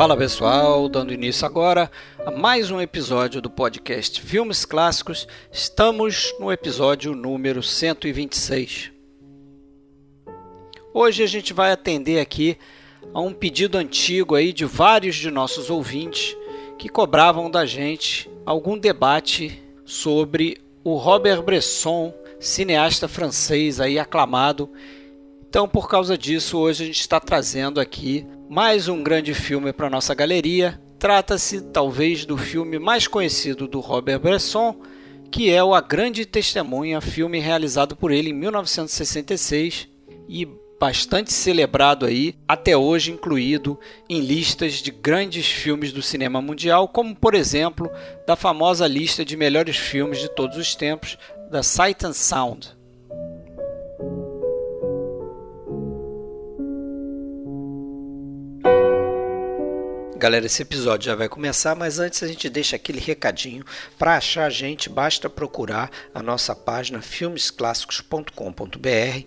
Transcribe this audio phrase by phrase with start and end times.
[0.00, 1.90] Fala pessoal, dando início agora
[2.24, 5.28] a mais um episódio do podcast Filmes Clássicos.
[5.52, 8.92] Estamos no episódio número 126.
[10.94, 12.56] Hoje a gente vai atender aqui
[13.12, 16.34] a um pedido antigo aí de vários de nossos ouvintes
[16.78, 24.70] que cobravam da gente algum debate sobre o Robert Bresson, cineasta francês aí aclamado.
[25.50, 29.90] Então, por causa disso, hoje a gente está trazendo aqui mais um grande filme para
[29.90, 30.80] nossa galeria.
[30.96, 34.80] Trata-se talvez do filme mais conhecido do Robert Bresson,
[35.28, 39.88] que é o A Grande Testemunha, filme realizado por ele em 1966
[40.28, 40.46] e
[40.78, 43.76] bastante celebrado aí, até hoje incluído
[44.08, 47.90] em listas de grandes filmes do cinema mundial, como por exemplo,
[48.24, 51.18] da famosa lista de melhores filmes de todos os tempos
[51.50, 52.79] da Sight and Sound.
[60.20, 63.64] Galera, esse episódio já vai começar, mas antes a gente deixa aquele recadinho.
[63.98, 69.24] Para achar a gente, basta procurar a nossa página filmesclássicos.com.br.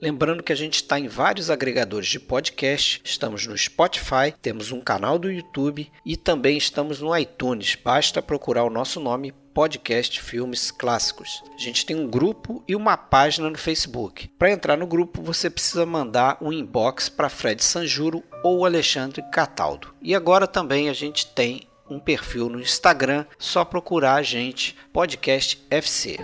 [0.00, 4.80] Lembrando que a gente está em vários agregadores de podcast, estamos no Spotify, temos um
[4.80, 7.76] canal do YouTube e também estamos no iTunes.
[7.82, 11.42] Basta procurar o nosso nome podcast Filmes Clássicos.
[11.54, 14.28] A gente tem um grupo e uma página no Facebook.
[14.38, 19.94] Para entrar no grupo, você precisa mandar um inbox para Fred Sanjuro ou Alexandre Cataldo.
[20.02, 25.64] E agora também a gente tem um perfil no Instagram, só procurar a gente, Podcast
[25.70, 26.18] FC.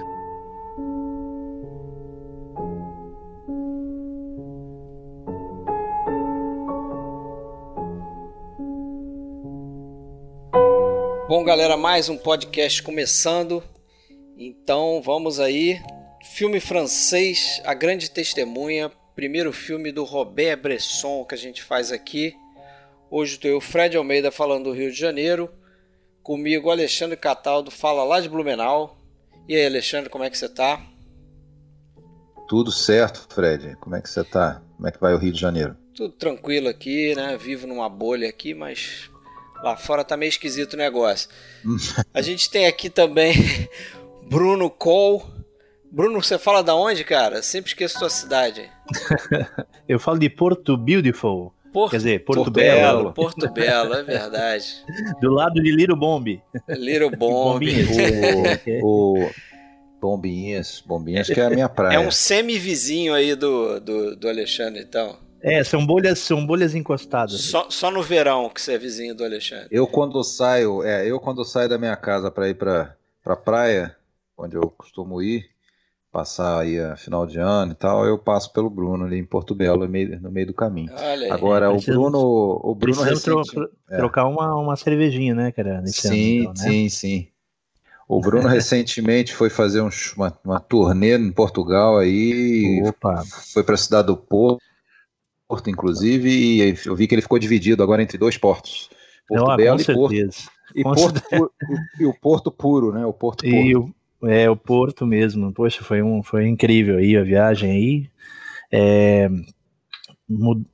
[11.34, 13.64] Bom, galera, mais um podcast começando.
[14.36, 15.80] Então vamos aí.
[16.34, 22.34] Filme francês, A Grande Testemunha, primeiro filme do Robert Bresson que a gente faz aqui.
[23.10, 25.50] Hoje estou eu, Fred Almeida, falando do Rio de Janeiro.
[26.22, 28.98] Comigo, Alexandre Cataldo, fala lá de Blumenau.
[29.48, 30.84] E aí, Alexandre, como é que você tá?
[32.46, 33.74] Tudo certo, Fred.
[33.76, 34.60] Como é que você tá?
[34.76, 35.78] Como é que vai o Rio de Janeiro?
[35.94, 37.38] Tudo tranquilo aqui, né?
[37.38, 39.10] Vivo numa bolha aqui, mas
[39.62, 41.28] Lá fora tá meio esquisito o negócio.
[42.12, 43.34] a gente tem aqui também
[44.28, 45.22] Bruno Cole.
[45.90, 47.42] Bruno, você fala da onde, cara?
[47.42, 48.68] Sempre esqueço sua cidade.
[49.86, 51.52] Eu falo de Porto Beautiful.
[51.72, 52.80] Porto, Quer dizer, Porto, Porto Belo.
[52.80, 53.12] Belo.
[53.12, 54.84] Porto Belo, é verdade.
[55.20, 56.42] Do lado de Little Bomb.
[56.68, 57.62] Little Bomb.
[58.82, 59.30] o, o
[60.00, 61.96] Bombinhas, Bombinhas que é a minha praia.
[61.96, 65.16] É um semi-vizinho aí do, do, do Alexandre, então.
[65.42, 67.40] É, são bolhas, são bolhas encostadas.
[67.40, 69.66] Só, só no verão que você é vizinho do Alexandre.
[69.72, 73.96] Eu quando saio, é, eu quando saio da minha casa para ir para pra praia,
[74.36, 75.48] onde eu costumo ir,
[76.12, 79.54] passar aí a final de ano e tal, eu passo pelo Bruno ali em Porto
[79.54, 80.92] Belo, no meio, no meio do caminho.
[80.94, 83.96] Olha Agora o Bruno, o Bruno recente, tro é.
[83.96, 85.82] trocar uma, uma cervejinha, né, cara?
[85.86, 86.70] Sim, ano, então, né?
[86.70, 87.28] sim, sim.
[88.08, 93.24] O Bruno recentemente foi fazer um, uma, uma turnê em Portugal aí, Opa.
[93.52, 94.62] foi para a cidade do Porto
[95.52, 98.88] Porto, inclusive, e eu vi que ele ficou dividido agora entre dois portos.
[99.28, 100.14] Porto Não, Belo e Porto.
[100.74, 101.22] E, Porto
[102.00, 103.04] e, o Porto Puro, né?
[103.04, 103.54] O Porto Puro.
[103.54, 105.52] E o, é, o Porto mesmo.
[105.52, 108.10] Poxa, foi, um, foi incrível aí a viagem aí.
[108.72, 109.28] É,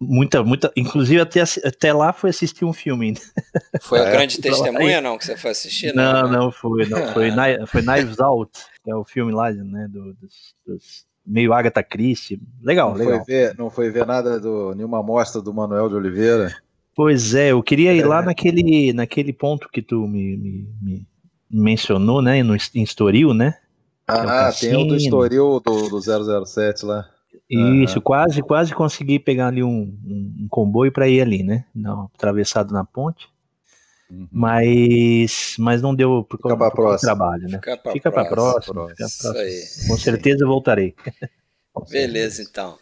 [0.01, 0.73] muita, muita.
[0.77, 3.15] Inclusive, até, até lá foi assistir um filme.
[3.83, 5.93] Foi a é, grande testemunha, não, que você foi assistir?
[5.93, 6.87] Não, não, não foi.
[6.87, 7.33] Não, foi,
[7.67, 8.53] foi Knives Out,
[8.85, 9.89] que é o filme lá, né?
[9.91, 12.41] Do, dos, dos meio Agatha Christie.
[12.63, 13.25] Legal, não legal.
[13.25, 16.55] Foi ver, não foi ver nada do nenhuma amostra do Manuel de Oliveira.
[16.95, 18.07] Pois é, eu queria ir é.
[18.07, 21.07] lá naquele, naquele ponto que tu me, me, me
[21.49, 22.43] mencionou, né?
[22.43, 23.55] No, em Estoril, né?
[24.07, 27.07] Ah, é tem o do Estoril do, do 007 lá.
[27.49, 31.65] Isso, quase, quase consegui pegar ali um, um, um comboio para ir ali, né?
[31.75, 33.29] Não, atravessado na ponte.
[34.11, 34.29] Uhum.
[34.33, 37.15] Mas, mas não deu por Fica para próxima.
[37.15, 37.59] trabalho, né?
[37.59, 38.87] Fica para Fica próxima.
[38.87, 39.35] próxima.
[39.87, 40.95] Com certeza voltarei.
[41.91, 42.79] Beleza, então.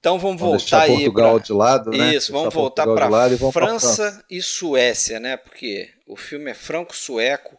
[0.00, 1.44] Então vamos, vamos voltar aí Portugal pra...
[1.44, 2.14] de lado, né?
[2.14, 5.36] Isso, vamos voltar para França, França e Suécia, né?
[5.36, 7.58] Porque o filme é franco-sueco.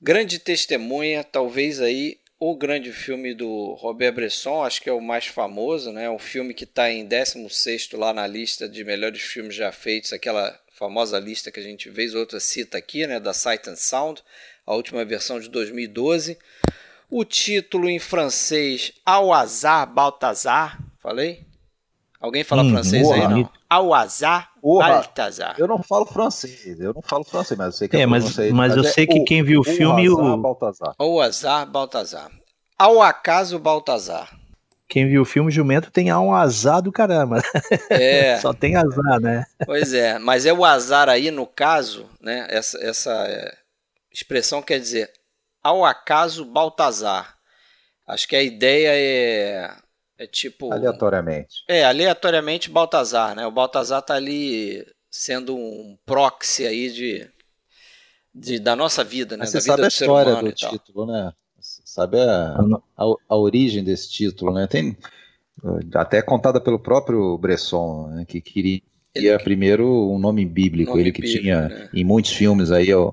[0.00, 5.26] Grande testemunha, talvez aí o grande filme do Robert Bresson, acho que é o mais
[5.26, 6.08] famoso, né?
[6.08, 10.56] Um filme que está em 16 lá na lista de melhores filmes já feitos, aquela
[10.76, 14.22] famosa lista que a gente vez ou outra cita aqui, né, da Sight and Sound,
[14.66, 16.38] a última versão de 2012.
[17.08, 21.46] O título em francês Ao Azar Baltazar, falei?
[22.20, 23.48] Alguém fala hum, francês aí não?
[23.70, 25.54] Ao Azar Baltazar.
[25.58, 28.52] Eu não falo francês, eu não falo francês, mas eu sei que é, mas, mas,
[28.52, 30.94] mas eu sei é que o, quem viu o filme o Azar Baltazar.
[30.98, 32.30] Ao Azar Baltazar.
[32.76, 34.36] Ao acaso Baltazar.
[34.88, 37.42] Quem viu o filme Jumento tem um azar do caramba.
[37.90, 38.38] É.
[38.40, 39.44] Só tem azar, né?
[39.64, 42.46] Pois é, mas é o azar aí, no caso, né?
[42.48, 43.56] Essa, essa é,
[44.12, 45.12] expressão quer dizer
[45.62, 47.36] ao acaso Baltazar.
[48.06, 49.76] Acho que a ideia é,
[50.16, 50.72] é tipo.
[50.72, 51.64] Aleatoriamente.
[51.68, 53.44] É, aleatoriamente Baltazar, né?
[53.46, 57.28] O Baltazar tá ali sendo um proxy aí de,
[58.32, 59.40] de da nossa vida, né?
[59.40, 61.32] Mas da você vida sabe a história do título, né?
[61.86, 62.56] Sabe a,
[62.98, 64.66] a, a, origem desse título, né?
[64.66, 64.96] Tem
[65.94, 68.24] até contada pelo próprio Bresson, né?
[68.26, 68.82] que queria
[69.14, 71.88] ele, primeiro um nome bíblico, nome ele que bíblico, tinha né?
[71.94, 73.12] em muitos filmes aí, ó,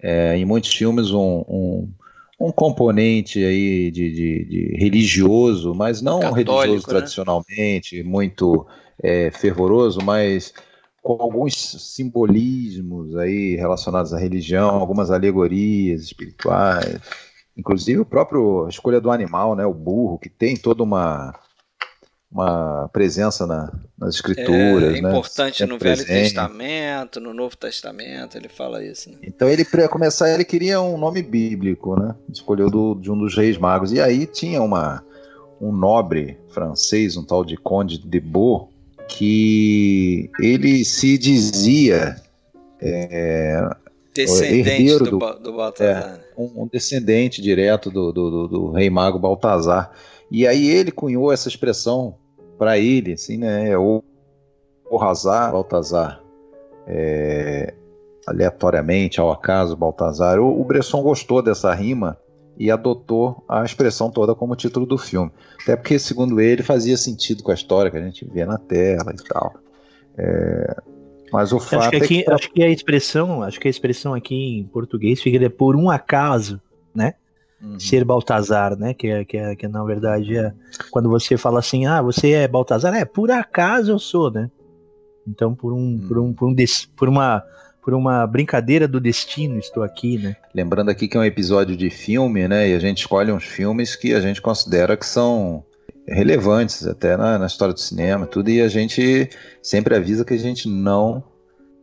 [0.00, 1.92] é, em muitos filmes um, um,
[2.38, 6.88] um componente aí de, de, de, religioso, mas não Católico, religioso né?
[6.88, 8.66] tradicionalmente, muito
[9.02, 10.54] é, fervoroso, mas
[11.02, 11.54] com alguns
[11.94, 17.00] simbolismos aí relacionados à religião, algumas alegorias espirituais,
[17.56, 21.34] inclusive o próprio a escolha do animal, né, o burro, que tem toda uma
[22.30, 24.94] uma presença na, nas escrituras.
[24.94, 25.66] É, é importante né?
[25.66, 26.08] no presente.
[26.08, 29.10] Velho Testamento, no Novo Testamento, ele fala isso.
[29.10, 29.18] Né?
[29.22, 32.14] Então ele para começar ele queria um nome bíblico, né?
[32.30, 35.02] Escolheu do, de um dos reis magos e aí tinha uma
[35.58, 38.68] um nobre francês, um tal de Conde de Beau,
[39.08, 42.16] que ele se dizia
[42.80, 43.62] é,
[44.16, 46.20] descendente do, do, do Baltazar.
[46.20, 49.90] É, um, um, descendente direto do, do, do, rei mago Baltazar.
[50.30, 52.16] E aí ele cunhou essa expressão
[52.58, 53.76] para ele, assim, né?
[53.76, 54.02] O,
[54.90, 56.20] o Hazar, Baltazar.
[56.86, 57.74] É,
[58.26, 60.38] aleatoriamente, ao acaso, Baltazar.
[60.40, 62.18] O, o Bresson gostou dessa rima
[62.58, 65.30] e adotou a expressão toda como título do filme.
[65.62, 69.12] Até porque, segundo ele, fazia sentido com a história que a gente vê na tela
[69.12, 69.54] e tal.
[70.18, 70.76] É,
[71.32, 72.30] mas o fato acho que, aqui, é que...
[72.30, 76.60] acho que a expressão, acho que a expressão aqui em português fica por um acaso,
[76.94, 77.14] né?
[77.62, 77.80] Uhum.
[77.80, 78.92] Ser Baltazar, né?
[78.94, 80.52] Que, é, que, é, que na verdade é
[80.90, 84.50] quando você fala assim, ah, você é Baltazar, é por acaso eu sou, né?
[85.26, 86.08] Então por um, uhum.
[86.08, 86.54] por um, por um,
[86.96, 87.42] por uma
[87.86, 90.34] por uma brincadeira do destino, estou aqui, né?
[90.52, 92.68] Lembrando aqui que é um episódio de filme, né?
[92.68, 95.64] E a gente escolhe uns filmes que a gente considera que são
[96.06, 99.28] relevantes até na, na história do cinema, tudo, e a gente
[99.62, 101.22] sempre avisa que a gente não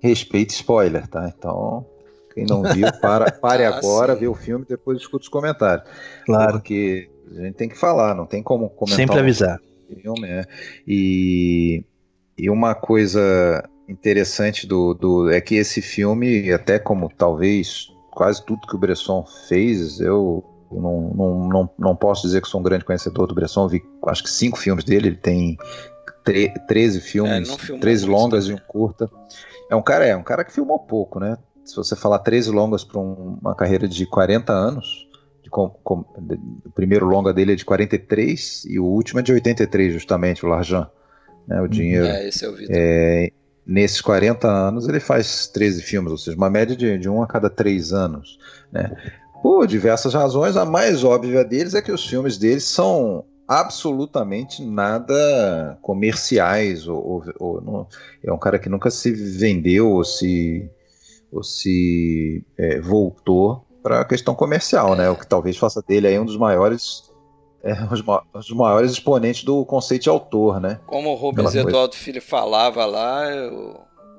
[0.02, 1.32] respeita spoiler, tá?
[1.38, 1.86] Então,
[2.34, 4.22] quem não viu, para, pare ah, agora, sim.
[4.22, 5.88] vê o filme e depois escuta os comentários.
[6.26, 6.54] Claro.
[6.54, 8.98] Porque a gente tem que falar, não tem como comentar.
[8.98, 9.60] Sempre avisar.
[10.02, 10.46] Filme, é.
[10.88, 11.84] E,
[12.38, 18.68] e uma coisa interessante do, do é que esse filme, até como talvez quase tudo
[18.68, 20.44] que o Bresson fez, eu
[20.80, 24.24] não, não, não, não posso dizer que sou um grande conhecedor do Bresson, vi acho
[24.24, 25.58] que cinco filmes dele, ele tem
[26.24, 29.10] 13 filmes, é, 13 longas e um curta.
[29.70, 31.38] É um cara, é um cara que filmou pouco, né?
[31.66, 35.08] Se você falar 13 longas para um, uma carreira de 40 anos,
[35.42, 36.36] de, com, com, de,
[36.66, 40.50] o primeiro longa dele é de 43 e o último é de 83, justamente, o
[40.50, 40.90] Larjan.
[41.48, 42.06] Né, o dinheiro.
[42.06, 43.30] É, esse é o É,
[43.66, 47.28] nesses 40 anos ele faz 13 filmes, ou seja, uma média de, de um a
[47.28, 48.38] cada três anos.
[48.72, 48.92] Né?
[49.44, 55.78] Por diversas razões, a mais óbvia deles é que os filmes deles são absolutamente nada
[55.82, 57.88] comerciais ou, ou, ou não,
[58.24, 60.72] é um cara que nunca se vendeu ou se
[61.30, 65.10] ou se é, voltou para a questão comercial, né?
[65.10, 67.12] O que talvez faça dele aí um dos maiores
[67.62, 67.74] é,
[68.34, 70.80] os, maiores exponentes do conceito de autor, né?
[70.86, 73.26] Como o Rubens Eduardo Filho falava lá,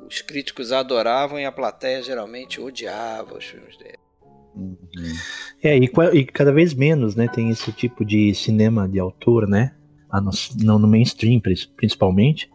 [0.06, 4.03] os críticos adoravam e a plateia geralmente odiava os filmes dele.
[4.56, 4.76] Uhum.
[5.62, 9.72] É, e, e, cada vez menos, né, tem esse tipo de cinema de autor, né,
[10.62, 11.40] não no mainstream
[11.76, 12.50] principalmente.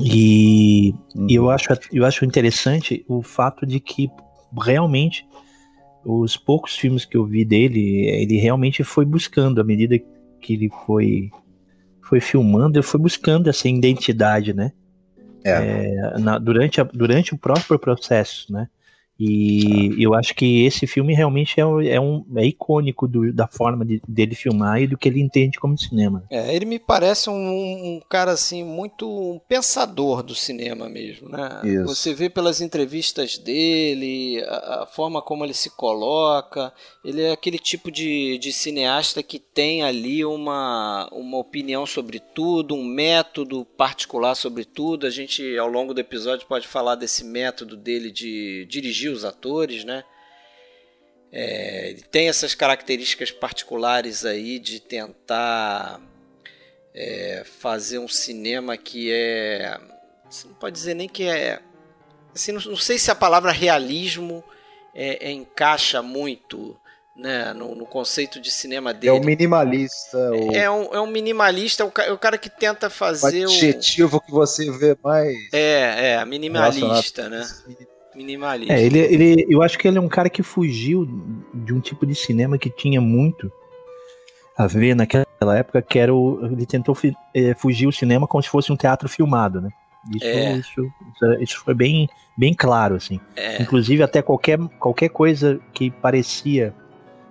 [0.00, 1.26] E, uhum.
[1.28, 4.10] e eu, acho, eu acho interessante o fato de que
[4.56, 5.26] realmente
[6.04, 9.98] os poucos filmes que eu vi dele, ele realmente foi buscando, à medida
[10.40, 11.30] que ele foi,
[12.02, 14.72] foi filmando, ele foi buscando essa identidade, né?
[15.44, 15.50] É.
[15.50, 18.68] É, na, durante, a, durante o próprio processo, né?
[19.20, 21.62] E eu acho que esse filme realmente é,
[21.94, 25.60] é, um, é icônico do, da forma de, dele filmar e do que ele entende
[25.60, 26.24] como cinema.
[26.30, 31.60] É, ele me parece um, um cara assim muito um pensador do cinema mesmo, né?
[31.62, 31.84] Isso.
[31.84, 36.72] Você vê pelas entrevistas dele, a, a, forma como ele se coloca,
[37.04, 42.74] ele é aquele tipo de, de cineasta que tem ali uma, uma opinião sobre tudo,
[42.74, 45.06] um método particular sobre tudo.
[45.06, 49.24] A gente ao longo do episódio pode falar desse método dele de dirigir dirigir os
[49.24, 50.04] atores, né?
[51.32, 56.00] É, tem essas características particulares aí de tentar
[56.94, 59.78] é, fazer um cinema que é.
[60.28, 61.60] Você não pode dizer nem que é.
[62.34, 64.44] Assim, não, não sei se a palavra realismo
[64.94, 66.78] é, é, encaixa muito
[67.16, 69.08] né, no, no, conceito de cinema dele.
[69.08, 70.18] É o minimalista.
[70.32, 70.54] O...
[70.54, 74.20] É, um, é um minimalista, é o, é o cara que tenta fazer o adjetivo
[74.20, 75.36] que você vê mais.
[75.52, 77.46] É, é, minimalista, né?
[77.66, 77.91] Minimalista.
[78.70, 81.06] É, ele, ele, eu acho que ele é um cara que fugiu
[81.52, 83.50] de um tipo de cinema que tinha muito
[84.56, 86.44] a ver naquela época, que era o.
[86.44, 86.96] Ele tentou
[87.34, 89.70] é, fugir o cinema como se fosse um teatro filmado, né?
[90.14, 90.52] Isso, é.
[90.56, 90.92] isso,
[91.40, 93.20] isso, foi bem, bem claro, assim.
[93.36, 93.62] É.
[93.62, 96.74] Inclusive, até qualquer, qualquer coisa que parecia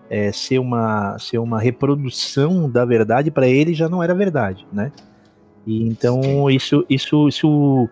[0.10, 4.92] é, ser, uma, ser uma reprodução da verdade, para ele já não era verdade, né?
[5.68, 7.90] E então, isso, isso, isso.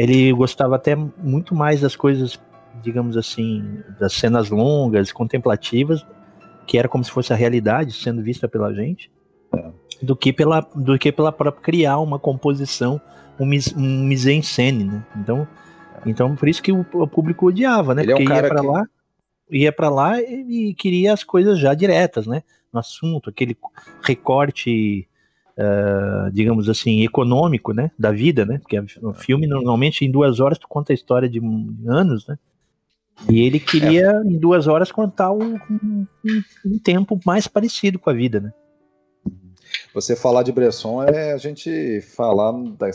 [0.00, 2.40] Ele gostava até muito mais das coisas,
[2.82, 6.06] digamos assim, das cenas longas, contemplativas,
[6.66, 9.10] que era como se fosse a realidade sendo vista pela gente,
[9.54, 9.70] é.
[10.02, 12.98] do que pela, do que pela própria criar uma composição
[13.38, 15.04] um, mis, um mise-en-scène, né?
[15.16, 15.46] Então,
[16.06, 18.02] então por isso que o, o público odiava, né?
[18.02, 18.66] Ele Porque é um ia para que...
[18.66, 18.86] lá,
[19.50, 22.42] ia para lá e, e, queria as coisas já diretas, né?
[22.72, 23.54] No assunto, aquele
[24.02, 25.06] recorte,
[25.60, 27.90] uh, digamos assim, econômico, né?
[27.98, 28.58] Da vida, né?
[28.58, 31.40] Porque o filme normalmente em duas horas tu conta a história de
[31.86, 32.38] anos, né?
[33.28, 34.22] E ele queria é.
[34.26, 36.06] em duas horas contar um, um,
[36.64, 38.52] um tempo mais parecido com a vida, né?
[39.94, 42.52] Você falar de Bresson é a gente falar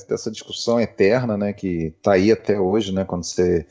[0.08, 3.66] dessa discussão eterna, né, que está aí até hoje, né, quando você,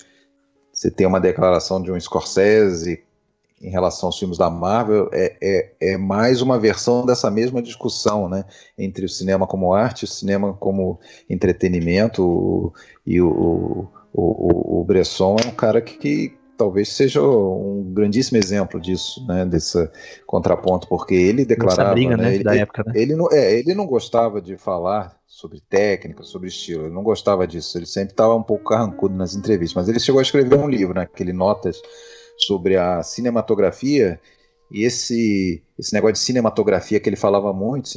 [0.72, 3.04] você tem uma declaração de um Scorsese
[3.64, 8.28] em relação aos filmes da Marvel, é, é, é mais uma versão dessa mesma discussão,
[8.28, 8.44] né,
[8.76, 12.72] entre o cinema como arte, o cinema como entretenimento,
[13.06, 18.36] e o, o, o, o Bresson é um cara que, que talvez seja um grandíssimo
[18.36, 19.90] exemplo disso, né, desse
[20.26, 22.92] contraponto, porque ele declarava, briga, né, né, ele, da época, né?
[22.94, 27.46] ele não, é, ele não gostava de falar sobre técnica, sobre estilo, ele não gostava
[27.46, 30.68] disso, ele sempre estava um pouco carrancudo nas entrevistas, mas ele chegou a escrever um
[30.68, 31.80] livro, né, aquele notas
[32.36, 34.20] sobre a cinematografia
[34.70, 37.88] e esse esse negócio de cinematografia que ele falava muito,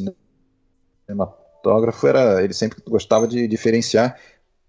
[1.08, 4.17] cinematógrafo era, ele sempre gostava de diferenciar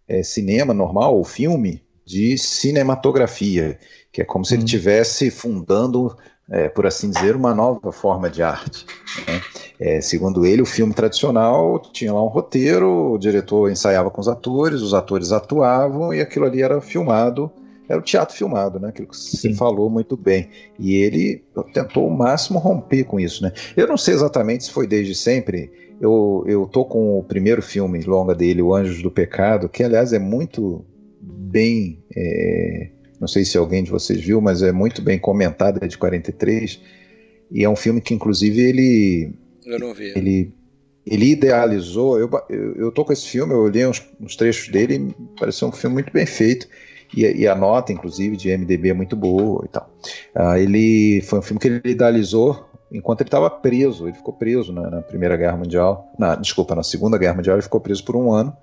[0.07, 3.79] é, cinema normal, o filme de cinematografia,
[4.11, 5.31] que é como se ele estivesse hum.
[5.31, 6.17] fundando,
[6.51, 8.87] é, por assim dizer, uma nova forma de arte.
[9.27, 9.41] Né?
[9.79, 14.29] É, segundo ele, o filme tradicional tinha lá um roteiro, o diretor ensaiava com os
[14.29, 17.53] atores, os atores atuavam e aquilo ali era filmado,
[17.88, 18.88] era o teatro filmado, né?
[18.88, 20.49] Aquilo que você falou muito bem.
[20.78, 21.42] E ele
[21.73, 23.52] tentou o máximo romper com isso, né?
[23.76, 25.71] Eu não sei exatamente se foi desde sempre.
[26.00, 30.12] Eu, eu tô com o primeiro filme longa dele, O Anjos do Pecado, que aliás
[30.12, 30.85] é muito
[31.21, 31.99] bem.
[32.14, 35.97] É, não sei se alguém de vocês viu, mas é muito bem comentado, é de
[35.97, 36.80] 43.
[37.50, 39.33] E é um filme que, inclusive, ele.
[39.64, 40.12] Eu não vi.
[40.14, 40.52] Ele,
[41.07, 42.18] ele idealizou.
[42.18, 45.68] Eu, eu, eu tô com esse filme, eu olhei uns, uns trechos dele e pareceu
[45.68, 46.68] um filme muito bem feito.
[47.17, 49.88] E, e, a nota, inclusive, de MDB é muito boa e tal.
[50.35, 54.07] Ah, ele foi um filme que ele idealizou enquanto ele estava preso.
[54.07, 56.12] Ele ficou preso na, na, Primeira Guerra Mundial.
[56.19, 58.55] Na, desculpa, na Segunda Guerra Mundial ele ficou preso por um ano.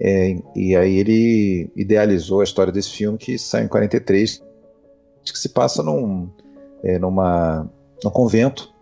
[0.00, 4.42] É, e aí ele idealizou a história desse filme que saiu em 43,
[5.24, 6.28] que se passa num,
[6.82, 7.68] é, numa,
[8.02, 8.72] num convento,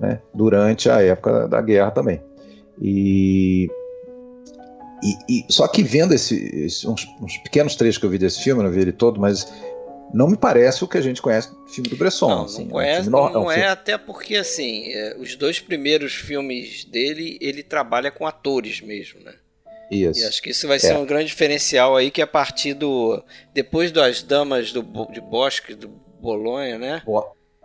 [0.00, 2.20] né, durante a época da guerra também.
[2.80, 3.68] E,
[5.04, 6.34] e, e só que vendo esse,
[6.64, 9.52] esse uns, uns, pequenos trechos que eu vi desse filme, não vi ele todo, mas
[10.12, 12.28] não me parece o que a gente conhece do filme do Bresson.
[12.28, 16.14] Não, assim, não conhece, é não, não é, até porque assim, é, os dois primeiros
[16.14, 19.34] filmes dele, ele trabalha com atores mesmo, né?
[19.90, 20.20] Isso.
[20.20, 20.98] E acho que isso vai ser é.
[20.98, 23.22] um grande diferencial aí, que a partir do.
[23.52, 24.82] Depois das Damas do,
[25.12, 27.02] de Bosque, do Bolonha, né?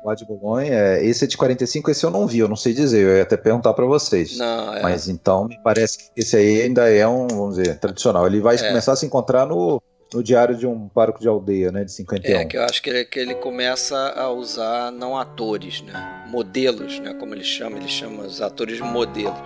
[0.03, 2.73] Lá de Bolonha, é, esse é de 45, esse eu não vi, eu não sei
[2.73, 4.37] dizer, eu ia até perguntar para vocês.
[4.37, 4.81] Não, é.
[4.81, 8.25] Mas então me parece que esse aí ainda é um, vamos dizer, tradicional.
[8.25, 8.67] Ele vai é.
[8.67, 9.81] começar a se encontrar no,
[10.13, 12.39] no Diário de um Pároco de Aldeia, né, de 51.
[12.39, 16.99] É, que eu acho que ele, que ele começa a usar não atores, né, modelos,
[16.99, 19.37] né, como ele chama, ele chama os atores modelos.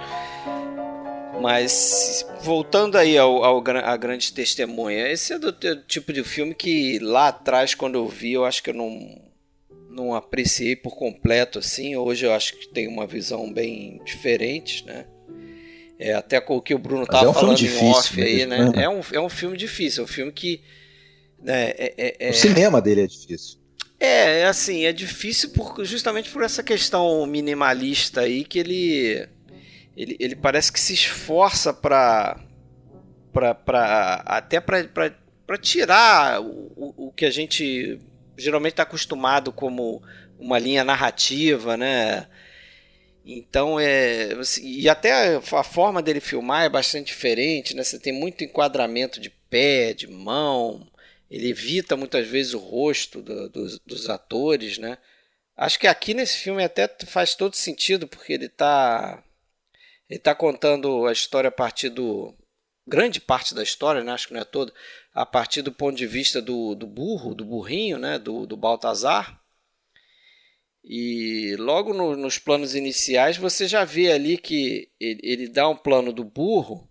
[1.41, 6.53] Mas voltando aí ao, ao a grande testemunha, esse é do, do, tipo de filme
[6.53, 9.17] que lá atrás, quando eu vi, eu acho que eu não,
[9.93, 11.95] não apreciei por completo assim.
[11.95, 15.05] Hoje eu acho que tem uma visão bem diferente, né?
[15.99, 18.69] É, até com o que o Bruno estava é um falando em off aí, né?
[18.69, 18.83] né?
[18.83, 20.61] É, um, é um filme difícil, é um filme que.
[21.41, 23.59] Né, é, é, é, o cinema dele é difícil.
[23.99, 29.29] É, é assim, é difícil por, justamente por essa questão minimalista aí que ele
[29.95, 32.39] ele, ele parece que se esforça para
[33.31, 37.99] para até para tirar o, o que a gente
[38.37, 40.01] geralmente está acostumado como
[40.39, 42.27] uma linha narrativa, né?
[43.25, 44.29] Então é
[44.61, 47.83] e até a forma dele filmar é bastante diferente, né?
[47.83, 50.87] Você tem muito enquadramento de pé, de mão.
[51.31, 54.97] Ele evita muitas vezes o rosto do, dos, dos atores, né?
[55.55, 59.23] Acho que aqui nesse filme até faz todo sentido, porque ele está
[60.09, 62.35] ele tá contando a história a partir do.
[62.87, 64.11] Grande parte da história, né?
[64.11, 64.73] acho que não é toda,
[65.13, 68.19] a partir do ponto de vista do, do burro, do burrinho, né?
[68.19, 69.39] do, do Baltazar.
[70.83, 75.77] E logo no, nos planos iniciais você já vê ali que ele, ele dá um
[75.77, 76.89] plano do burro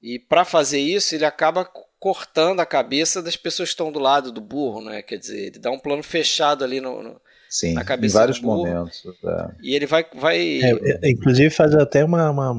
[0.00, 4.30] e para fazer isso ele acaba cortando a cabeça das pessoas que estão do lado
[4.30, 5.02] do burro, né?
[5.02, 8.38] Quer dizer, ele dá um plano fechado ali no, no Sim, na cabeça em vários
[8.38, 9.02] do burro, momentos.
[9.24, 9.54] É.
[9.62, 10.04] E ele vai.
[10.14, 10.38] vai...
[10.60, 12.52] É, é, inclusive faz até uma, uma,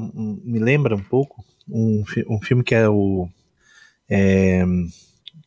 [0.44, 3.28] Me lembra um pouco um, um filme que é o.
[4.08, 4.64] É,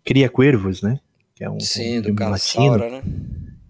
[0.04, 1.00] Cria Cuervos, né?
[1.36, 3.04] Que é um, Sim, um do Carlos Saura, né?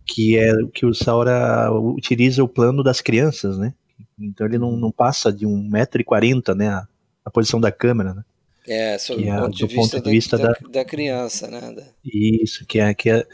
[0.06, 3.74] que é que o Saura utiliza o plano das crianças, né?
[4.20, 6.70] Então ele não, não passa de 1,40m, né?
[6.70, 6.88] A,
[7.26, 8.24] a, posição da câmera, né?
[8.68, 11.76] É, sob o é, ponto, de vista, ponto de vista da, da, da, criança, né?
[12.04, 13.26] Isso, que é, que é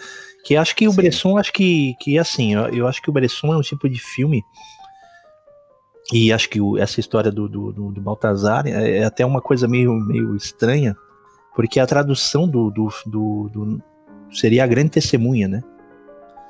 [0.45, 0.97] que acho que o Sim.
[0.97, 3.99] Bresson, acho que, que assim, eu, eu acho que o Bresson é um tipo de
[3.99, 4.43] filme
[6.11, 9.41] e acho que o, essa história do, do, do, do Baltazar é, é, até uma
[9.41, 10.95] coisa meio, meio estranha,
[11.55, 13.83] porque a tradução do, do, do, do
[14.31, 15.63] seria a grande testemunha, né?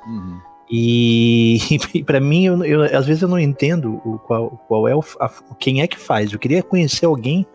[0.06, 0.40] Uhum.
[0.70, 1.58] E,
[1.94, 5.02] e para mim, eu, eu, às vezes eu não entendo o, qual, qual é o,
[5.20, 6.32] a, quem é que faz.
[6.32, 7.46] Eu queria conhecer alguém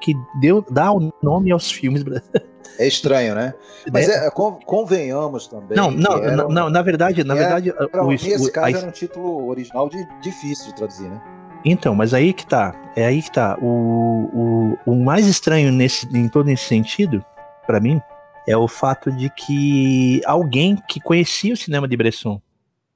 [0.00, 2.04] que deu, dá o nome aos filmes.
[2.78, 3.54] É estranho, né?
[3.90, 5.74] Mas é, é, convenhamos também.
[5.74, 8.90] Não, não, não, não, na verdade, na verdade, era, o, nesse caso a, era um
[8.90, 11.35] título original de, difícil de traduzir, né?
[11.68, 13.58] Então, mas aí que tá, é aí que tá.
[13.60, 17.24] O, o, o mais estranho nesse, em todo esse sentido,
[17.66, 18.00] para mim,
[18.46, 22.40] é o fato de que alguém que conhecia o cinema de Bresson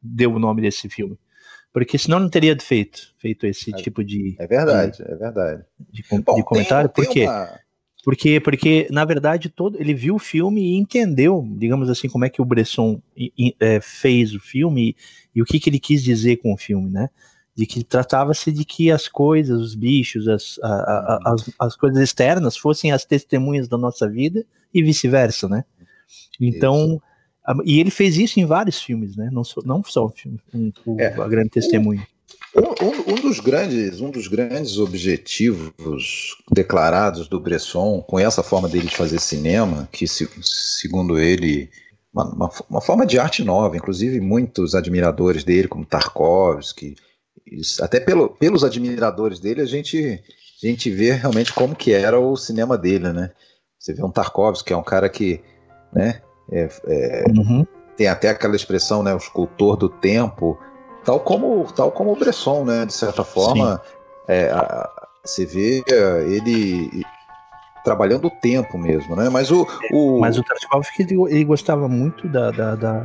[0.00, 1.18] deu o nome desse filme.
[1.72, 4.36] Porque senão não teria feito, feito esse é, tipo de.
[4.38, 5.64] É verdade, de, é verdade.
[5.90, 6.88] De, Bom, de comentário.
[6.88, 7.24] Tem, Por quê?
[7.24, 7.60] Uma...
[8.04, 12.30] Porque, porque, na verdade, todo, ele viu o filme e entendeu, digamos assim, como é
[12.30, 13.02] que o Bresson
[13.58, 14.96] é, fez o filme e,
[15.38, 17.10] e, o que, que ele quis dizer com o filme, né?
[17.60, 22.02] De que tratava-se de que as coisas, os bichos, as, a, a, as, as coisas
[22.02, 25.62] externas fossem as testemunhas da nossa vida e vice-versa, né?
[26.40, 27.02] Então,
[27.46, 29.28] a, e ele fez isso em vários filmes, né?
[29.30, 32.02] Não, só, não só o filme, um, o, é, a grande testemunha.
[32.56, 38.86] Um, um, dos grandes, um dos grandes objetivos declarados do Bresson com essa forma dele
[38.86, 41.68] de fazer cinema, que se, segundo ele
[42.10, 46.96] uma, uma, uma, forma de arte nova, inclusive muitos admiradores dele, como Tarkovsky,
[47.80, 50.22] até pelo, pelos admiradores dele a gente
[50.62, 53.30] a gente vê realmente como que era o cinema dele, né?
[53.78, 55.40] Você vê um Tarkovsky, que é um cara que,
[55.90, 56.20] né,
[56.52, 57.66] é, é, uhum.
[57.96, 60.58] tem até aquela expressão, né, o escultor do tempo,
[61.04, 62.84] Tal como, tal como o Bresson, né?
[62.84, 63.80] De certa forma,
[64.28, 64.88] é, a,
[65.24, 65.82] você vê
[66.26, 67.04] ele
[67.84, 69.28] trabalhando o tempo mesmo, né?
[69.30, 70.20] Mas o, o...
[70.20, 73.02] mas o Tarkovsky ele, ele gostava muito da, da, da,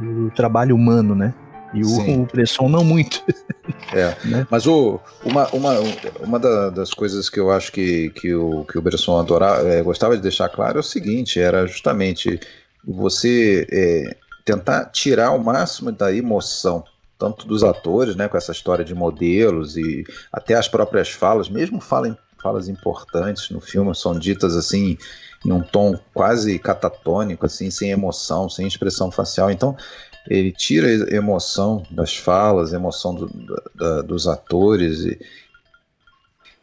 [0.00, 1.32] do trabalho humano, né?
[1.74, 3.22] E o, o Bresson não muito.
[3.92, 4.46] É, né?
[4.50, 5.74] mas o, uma, uma,
[6.20, 6.38] uma
[6.70, 10.22] das coisas que eu acho que, que, o, que o Bresson adorava, é, gostava de
[10.22, 12.40] deixar claro é o seguinte, era justamente
[12.82, 16.82] você é, tentar tirar o máximo da emoção
[17.18, 21.80] tanto dos atores, né, com essa história de modelos e até as próprias falas, mesmo
[21.80, 24.96] falas, falas importantes no filme são ditas assim
[25.44, 29.50] em um tom quase catatônico, assim, sem emoção, sem expressão facial.
[29.50, 29.76] Então
[30.28, 33.30] ele tira a emoção das falas, a emoção do,
[33.74, 35.18] da, dos atores e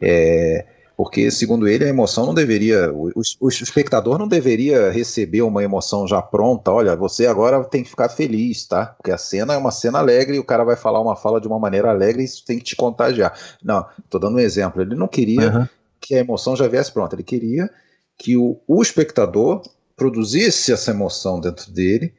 [0.00, 0.64] é,
[0.96, 2.90] porque, segundo ele, a emoção não deveria.
[2.90, 6.72] O, o, espectador não deveria receber uma emoção já pronta.
[6.72, 8.86] Olha, você agora tem que ficar feliz, tá?
[8.86, 11.46] Porque a cena é uma cena alegre e o cara vai falar uma fala de
[11.46, 13.38] uma maneira alegre e isso tem que te contagiar.
[13.62, 14.80] Não, tô dando um exemplo.
[14.80, 15.68] Ele não queria uhum.
[16.00, 17.14] que a emoção já viesse pronta.
[17.14, 17.68] Ele queria
[18.16, 19.62] que o, o espectador
[19.94, 22.14] produzisse essa emoção dentro dele.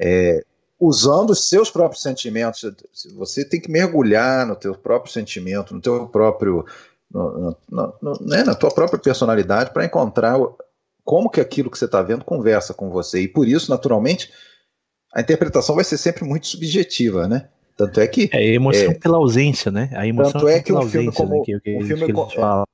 [0.00, 0.44] É,
[0.80, 2.64] usando os seus próprios sentimentos.
[3.14, 6.64] Você tem que mergulhar no teu próprio sentimento, no teu próprio
[7.12, 10.38] no, no, no, né, na tua própria personalidade para encontrar
[11.04, 13.20] como que aquilo que você está vendo conversa com você.
[13.20, 14.30] E por isso, naturalmente,
[15.12, 17.48] a interpretação vai ser sempre muito subjetiva, né?
[17.76, 18.30] Tanto é que.
[18.32, 19.90] É a emoção é, pela ausência, né?
[19.94, 21.38] A emoção tanto é que um filme como.
[21.38, 21.42] Né?
[21.44, 22.64] Que, que, um filme que eles falam,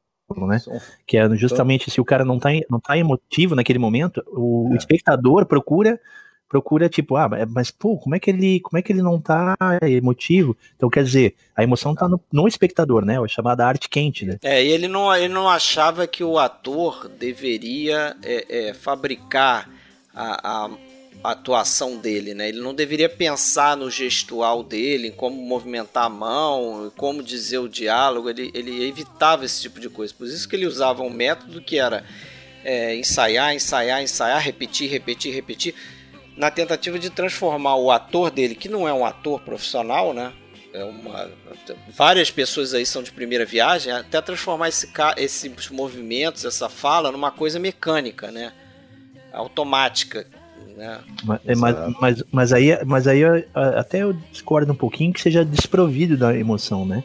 [0.47, 0.61] né?
[1.07, 4.77] Que é justamente se o cara não está não tá emotivo naquele momento, o é.
[4.77, 5.99] espectador procura
[6.49, 9.57] procura tipo, ah, mas pô, como é que ele, como é que ele não tá
[9.83, 10.57] emotivo?
[10.77, 13.17] Então quer dizer, a emoção tá no, no espectador, né?
[13.23, 14.39] É chamada arte quente, né?
[14.43, 19.69] É, e ele não, ele não achava que o ator deveria é, é, fabricar
[20.15, 20.71] a, a,
[21.25, 22.49] a, atuação dele, né?
[22.49, 27.69] Ele não deveria pensar no gestual dele, em como movimentar a mão, como dizer o
[27.69, 28.31] diálogo.
[28.31, 30.15] Ele, ele evitava esse tipo de coisa.
[30.17, 32.05] Por isso que ele usava um método que era
[32.63, 35.75] é, ensaiar, ensaiar, ensaiar, repetir, repetir, repetir
[36.37, 40.33] na tentativa de transformar o ator dele, que não é um ator profissional, né?
[40.73, 41.31] É uma,
[41.97, 47.31] várias pessoas aí são de primeira viagem, até transformar esse, esses movimentos, essa fala, numa
[47.31, 48.53] coisa mecânica, né?
[49.33, 50.27] Automática.
[50.77, 51.01] Né?
[51.25, 53.23] Mas, é, mas, mas, mas, aí, mas aí
[53.55, 57.03] até eu discordo um pouquinho que seja desprovido da emoção, né?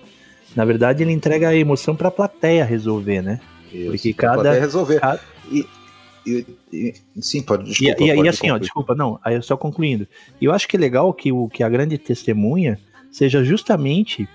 [0.54, 3.39] Na verdade, ele entrega a emoção para a plateia resolver, né?
[3.72, 4.52] Isso, Porque cada.
[4.52, 5.00] resolver.
[5.00, 5.22] Cada...
[5.50, 5.65] E,
[6.25, 8.03] e, e, sim, pode, desculpa.
[8.03, 8.51] E, e, pode e assim, concluir.
[8.53, 10.07] ó, desculpa, não, aí só concluindo.
[10.39, 12.79] E eu acho que é legal que, o, que a grande testemunha
[13.12, 14.27] seja justamente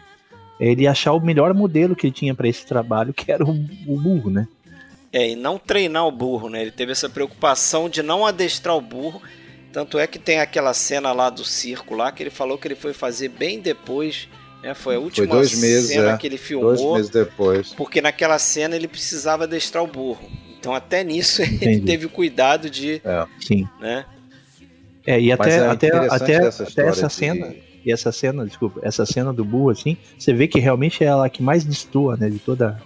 [0.58, 3.50] ele achar o melhor modelo que ele tinha para esse trabalho, que era o,
[3.86, 4.48] o, burro, né?
[5.12, 6.62] É, e não treinar o burro, né?
[6.62, 9.22] Ele teve essa preocupação de não adestrar o burro.
[9.72, 12.74] Tanto é que tem aquela cena lá do circo lá que ele falou que ele
[12.74, 14.28] foi fazer bem depois.
[14.62, 14.74] Né?
[14.74, 16.16] Foi a última foi dois meses, cena é.
[16.16, 16.74] que ele filmou.
[16.74, 17.74] Dois meses depois.
[17.74, 20.28] Porque naquela cena ele precisava adestrar o burro.
[20.58, 21.64] Então até nisso Entendi.
[21.64, 23.00] ele teve o cuidado de.
[23.04, 23.26] É.
[23.40, 23.68] Sim.
[23.80, 24.04] Né?
[25.06, 27.12] É, e até, é até, até, até essa de...
[27.12, 27.54] cena.
[27.86, 31.30] E essa cena, desculpa, essa cena do burro, assim, você vê que realmente é ela
[31.30, 32.28] que mais destoa, né?
[32.28, 32.82] De toda.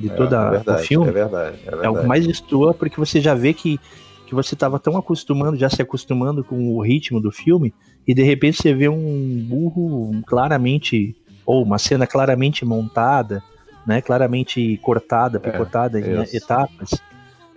[0.00, 1.08] De é, toda é verdade, o filme.
[1.08, 1.86] É verdade, é verdade.
[1.86, 3.78] É o que mais destoa, porque você já vê que,
[4.26, 7.72] que você estava tão acostumando, já se acostumando com o ritmo do filme,
[8.08, 11.14] e de repente você vê um burro claramente.
[11.46, 13.42] Ou uma cena claramente montada,
[13.88, 16.90] né, claramente cortada, picotada é, em etapas.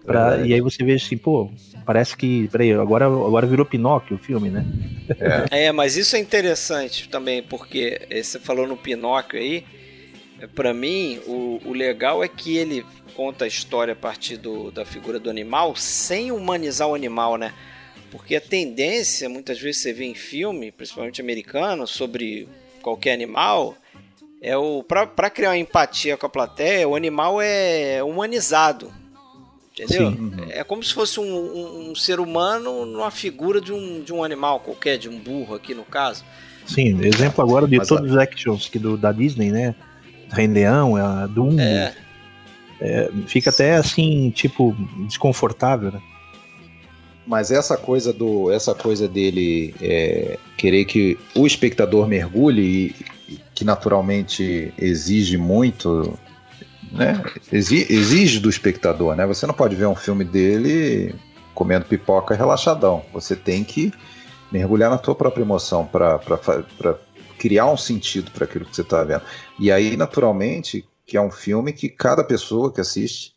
[0.05, 1.51] Pra, e aí você vê assim, pô,
[1.85, 2.47] parece que.
[2.47, 4.65] Peraí, agora, agora virou Pinóquio o filme, né?
[5.51, 5.65] É.
[5.65, 9.65] é, mas isso é interessante também, porque você falou no Pinóquio aí.
[10.55, 14.85] Para mim, o, o legal é que ele conta a história a partir do, da
[14.85, 17.53] figura do animal sem humanizar o animal, né?
[18.09, 22.47] Porque a tendência, muitas vezes você vê em filme, principalmente americano, sobre
[22.81, 23.77] qualquer animal,
[24.41, 28.91] é o para criar uma empatia com a plateia, o animal é humanizado.
[29.73, 30.11] Entendeu?
[30.11, 30.31] Sim.
[30.49, 34.23] É como se fosse um, um, um, ser humano numa figura de um, de um
[34.23, 36.25] animal qualquer, de um burro aqui no caso.
[36.65, 38.13] Sim, exemplo agora de Mas todos a...
[38.13, 39.73] os actions que do, da Disney, né?
[40.29, 41.59] Rei Leão, a Dumbo.
[41.59, 41.93] É.
[42.81, 44.75] É, fica até assim, tipo,
[45.07, 46.01] desconfortável, né?
[47.25, 52.95] Mas essa coisa do, essa coisa dele é, querer que o espectador mergulhe
[53.29, 56.17] e que naturalmente exige muito
[56.91, 59.25] né, exige do espectador, né?
[59.25, 61.15] Você não pode ver um filme dele
[61.53, 63.03] comendo pipoca relaxadão.
[63.13, 63.93] Você tem que
[64.51, 66.19] mergulhar na tua própria emoção para
[67.37, 69.21] criar um sentido para aquilo que você está vendo.
[69.57, 73.33] E aí, naturalmente, que é um filme que cada pessoa que assiste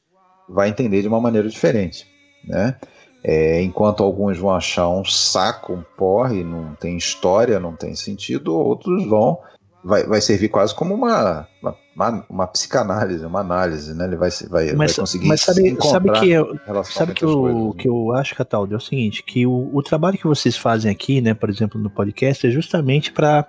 [0.48, 2.06] vai entender de uma maneira diferente,
[2.44, 2.76] né?
[3.26, 8.54] É, enquanto alguns vão achar um saco, um porre, não tem história, não tem sentido,
[8.54, 9.40] outros vão
[9.84, 11.46] vai, vai servir quase como uma,
[11.94, 14.06] uma, uma, psicanálise, uma análise, né?
[14.06, 17.62] Ele vai, vai, mas, vai conseguir mas sabe, sabe que eu, sabe que eu, coisas,
[17.62, 17.72] né?
[17.78, 21.20] que eu acho, Cataldo, é o seguinte, que o, o trabalho que vocês fazem aqui,
[21.20, 23.46] né, por exemplo, no podcast, é justamente para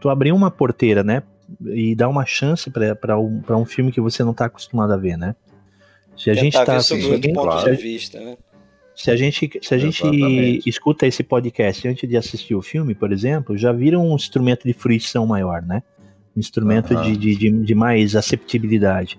[0.00, 1.22] tu abrir uma porteira, né,
[1.66, 5.16] e dar uma chance para um, um filme que você não está acostumado a ver,
[5.16, 5.36] né?
[6.16, 8.36] Se a Tentar gente está assim, outro ponto de vista, né?
[8.98, 10.02] Se a gente, se a gente
[10.66, 14.72] escuta esse podcast antes de assistir o filme, por exemplo, já vira um instrumento de
[14.72, 15.84] fruição maior, né?
[16.36, 17.02] Um instrumento uhum.
[17.02, 19.16] de, de, de, de, mais aceptabilidade.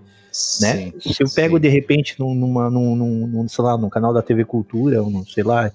[0.60, 0.92] Né?
[1.00, 1.62] Sim, se eu pego sim.
[1.62, 5.26] de repente numa, num, num, num, sei lá, no canal da TV Cultura, ou no,
[5.26, 5.72] sei lá,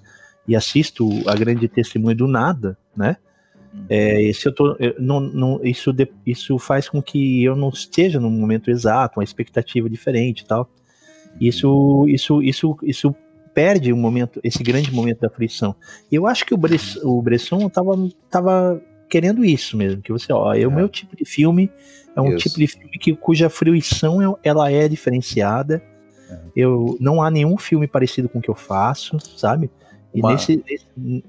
[0.47, 3.17] e assisto a grande testemunha do nada, né?
[3.73, 3.85] Uhum.
[3.89, 7.69] É, se eu tô, eu, não, não, isso, de, isso faz com que eu não
[7.69, 10.69] esteja no momento exato, uma expectativa diferente e tal.
[11.41, 13.15] Isso, isso, isso, isso
[13.55, 15.73] perde o momento, esse grande momento da fruição.
[16.11, 17.93] E eu acho que o, Bress, o Bresson tava,
[18.29, 20.67] tava querendo isso mesmo, que você, ó, é, é.
[20.67, 21.71] o meu tipo de filme,
[22.13, 22.49] é um isso.
[22.49, 25.81] tipo de filme que, cuja fruição é, ela é diferenciada.
[26.29, 26.39] É.
[26.53, 29.71] Eu não há nenhum filme parecido com o que eu faço, sabe?
[30.13, 30.63] E nesse,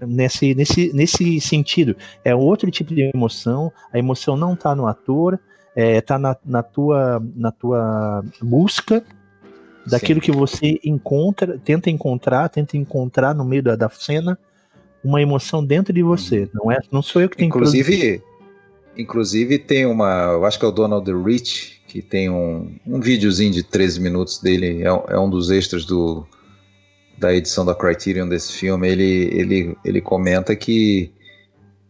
[0.01, 3.73] nesse, nesse, nesse sentido, é outro tipo de emoção.
[3.93, 5.41] A emoção não está no ator,
[5.75, 9.05] é, tá na, na, tua, na tua busca
[9.87, 10.27] daquilo Sim.
[10.27, 14.39] que você encontra, tenta encontrar, tenta encontrar no meio da, da cena
[15.05, 16.41] uma emoção dentro de você.
[16.41, 16.49] Uhum.
[16.55, 18.23] Não é, não sou eu que tenho inclusive, que
[18.97, 23.53] inclusive tem uma, eu acho que é o Donald Rich que tem um, um videozinho
[23.53, 26.27] de 13 minutos dele, é, é um dos extras do
[27.17, 28.89] da edição da Criterion desse filme.
[28.89, 31.11] Ele ele ele comenta que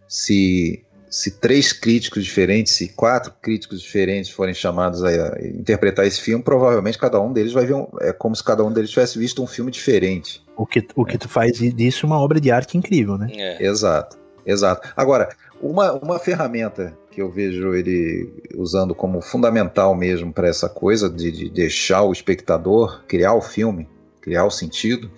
[0.07, 5.11] se se três críticos diferentes, se quatro críticos diferentes forem chamados a
[5.45, 8.73] interpretar esse filme, provavelmente cada um deles vai ver um, é como se cada um
[8.73, 10.45] deles tivesse visto um filme diferente.
[10.57, 13.31] O que, o que tu faz disso uma obra de arte incrível, né?
[13.35, 13.64] É.
[13.64, 14.88] Exato, exato.
[14.97, 15.29] Agora,
[15.61, 21.31] uma, uma ferramenta que eu vejo ele usando como fundamental mesmo para essa coisa de,
[21.31, 23.88] de deixar o espectador criar o filme,
[24.21, 25.11] criar o sentido,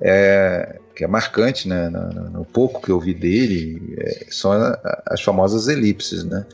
[0.00, 4.52] é, que é marcante, né, no, no pouco que eu vi dele, é, são
[5.06, 6.46] as famosas elipses, né?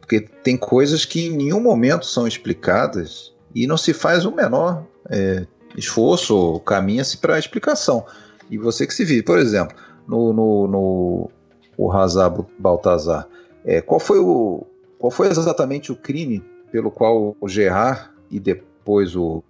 [0.00, 4.84] Porque tem coisas que em nenhum momento são explicadas e não se faz o menor
[5.10, 8.04] é, esforço ou caminha-se para a explicação.
[8.50, 11.30] E você que se vive, por exemplo, no, no, no
[11.76, 13.26] o Hazar Baltazar,
[13.64, 14.66] é, qual foi o
[14.98, 19.42] qual foi exatamente o crime pelo qual o Gerard e depois o,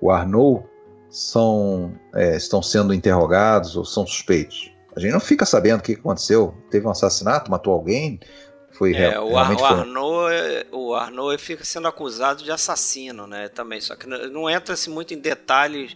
[0.00, 0.64] o Arnaud
[1.10, 4.72] são, é, estão sendo interrogados ou são suspeitos?
[4.96, 6.54] A gente não fica sabendo o que aconteceu.
[6.70, 8.18] Teve um assassinato, matou alguém?
[8.72, 10.66] Foi é, real, o, realmente o Arnaud, foi...
[10.72, 13.48] o Arnaud fica sendo acusado de assassino, né?
[13.48, 15.94] Também, só que não entra-se muito em detalhes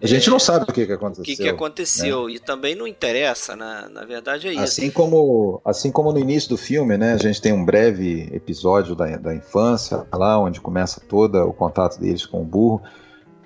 [0.00, 1.22] a gente é, não sabe o que, que aconteceu.
[1.22, 2.26] O que, que aconteceu.
[2.26, 2.34] Né?
[2.34, 3.88] E também não interessa, né?
[3.90, 4.62] na verdade é isso.
[4.62, 7.14] Assim como, assim como no início do filme, né?
[7.14, 11.98] A gente tem um breve episódio da, da infância, lá onde começa todo o contato
[11.98, 12.80] deles com o burro.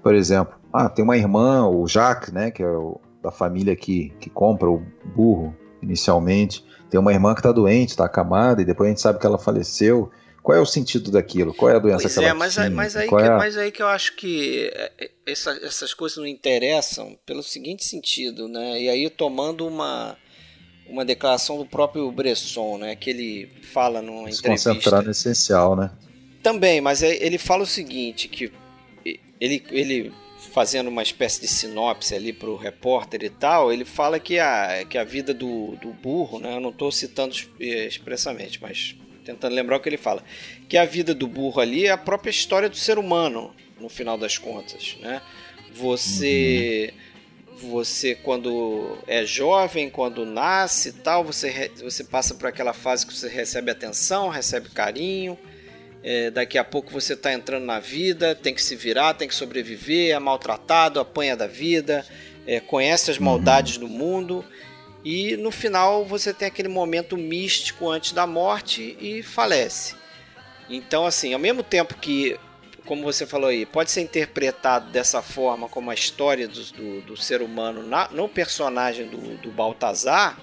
[0.03, 2.51] Por exemplo, ah, tem uma irmã, o Jacques, né?
[2.51, 4.83] Que é o, da família que, que compra o
[5.15, 6.65] burro inicialmente.
[6.91, 9.39] Tem uma irmã que está doente, está acamada, e depois a gente sabe que ela
[9.39, 10.11] faleceu.
[10.43, 11.55] Qual é o sentido daquilo?
[11.55, 12.71] Qual é a doença pois que ela é, mas, tinha?
[12.71, 16.19] Mas aí, que, é mas aí que eu acho que é, é, essa, essas coisas
[16.19, 18.81] não interessam pelo seguinte sentido, né?
[18.81, 20.17] E aí tomando uma,
[20.89, 22.97] uma declaração do próprio Bresson, né?
[22.97, 24.71] Que ele fala numa Se entrevista...
[24.71, 25.93] concentrar no essencial, né?
[26.43, 28.53] Também, mas ele fala o seguinte, que
[29.41, 30.13] ele, ele
[30.53, 34.85] fazendo uma espécie de sinopse ali para o repórter e tal, ele fala que a,
[34.89, 36.55] que a vida do, do burro, né?
[36.55, 40.23] Eu não estou citando expressamente, mas tentando lembrar o que ele fala,
[40.69, 44.19] que a vida do burro ali é a própria história do ser humano, no final
[44.19, 45.23] das contas, né?
[45.75, 46.93] Você
[47.63, 47.71] uhum.
[47.71, 53.15] você quando é jovem, quando nasce e tal, você você passa por aquela fase que
[53.15, 55.39] você recebe atenção, recebe carinho,
[56.03, 59.35] é, daqui a pouco você está entrando na vida, tem que se virar, tem que
[59.35, 62.05] sobreviver, é maltratado, apanha da vida,
[62.47, 64.45] é, conhece as maldades do mundo
[65.05, 69.95] e no final você tem aquele momento místico antes da morte e falece.
[70.69, 72.39] Então, assim, ao mesmo tempo que,
[72.87, 77.17] como você falou aí, pode ser interpretado dessa forma como a história do, do, do
[77.17, 80.39] ser humano na, no personagem do, do Baltazar,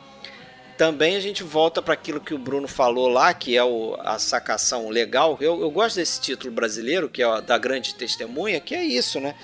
[0.79, 4.17] também a gente volta para aquilo que o Bruno falou lá, que é o, a
[4.17, 5.37] sacação legal.
[5.41, 9.35] Eu, eu gosto desse título brasileiro, que é da grande testemunha, que é isso, né?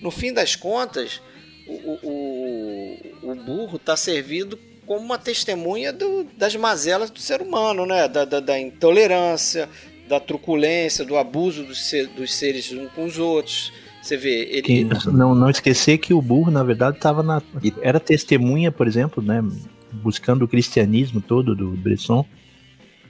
[0.00, 1.22] No fim das contas,
[1.68, 7.86] o, o, o burro está servido como uma testemunha do, das mazelas do ser humano,
[7.86, 8.08] né?
[8.08, 9.68] Da, da, da, intolerância,
[10.08, 13.72] da truculência, do abuso dos, ser, dos seres uns com os outros.
[14.02, 14.88] Você vê, ele.
[15.06, 17.40] Não, não esquecer que o burro, na verdade, estava na.
[17.80, 19.40] Era testemunha, por exemplo, né?
[19.92, 22.24] Buscando o cristianismo todo do Bresson,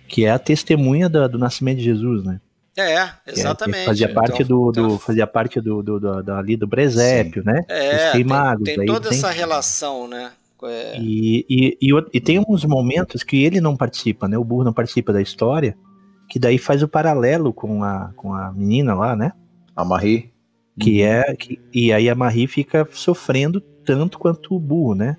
[0.08, 2.40] que é a testemunha da, do nascimento de Jesus, né?
[2.76, 3.82] É, exatamente.
[3.82, 4.98] É, fazia parte então, do, do então...
[4.98, 7.48] fazia parte do, do, do, do ali do presépio, Sim.
[7.48, 7.64] né?
[7.68, 8.24] É, tem,
[8.64, 9.18] tem toda tem...
[9.18, 10.32] essa relação, né?
[10.62, 10.98] É...
[10.98, 14.36] E, e, e, e, tem uns momentos que ele não participa, né?
[14.36, 15.76] O burro não participa da história,
[16.28, 19.32] que daí faz o paralelo com a, com a menina lá, né?
[19.74, 20.30] A Marie.
[20.78, 21.34] Que é.
[21.34, 25.16] Que, e aí a Marie fica sofrendo tanto quanto o burro, né?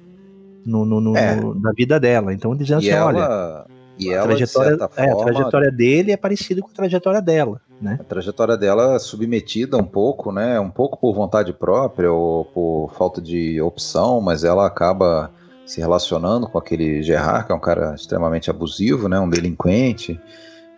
[0.65, 1.35] No, no, no, é.
[1.35, 2.33] no na vida dela.
[2.33, 3.07] Então dizendo assim, ela...
[3.07, 3.65] olha
[3.97, 7.61] e a ela, trajetória, forma, é, a trajetória dele é parecida com a trajetória dela,
[7.79, 7.97] né?
[7.99, 10.59] A trajetória dela é submetida um pouco, né?
[10.59, 15.31] Um pouco por vontade própria ou por falta de opção, mas ela acaba
[15.65, 19.19] se relacionando com aquele Gerard, que é um cara extremamente abusivo, né?
[19.19, 20.19] Um delinquente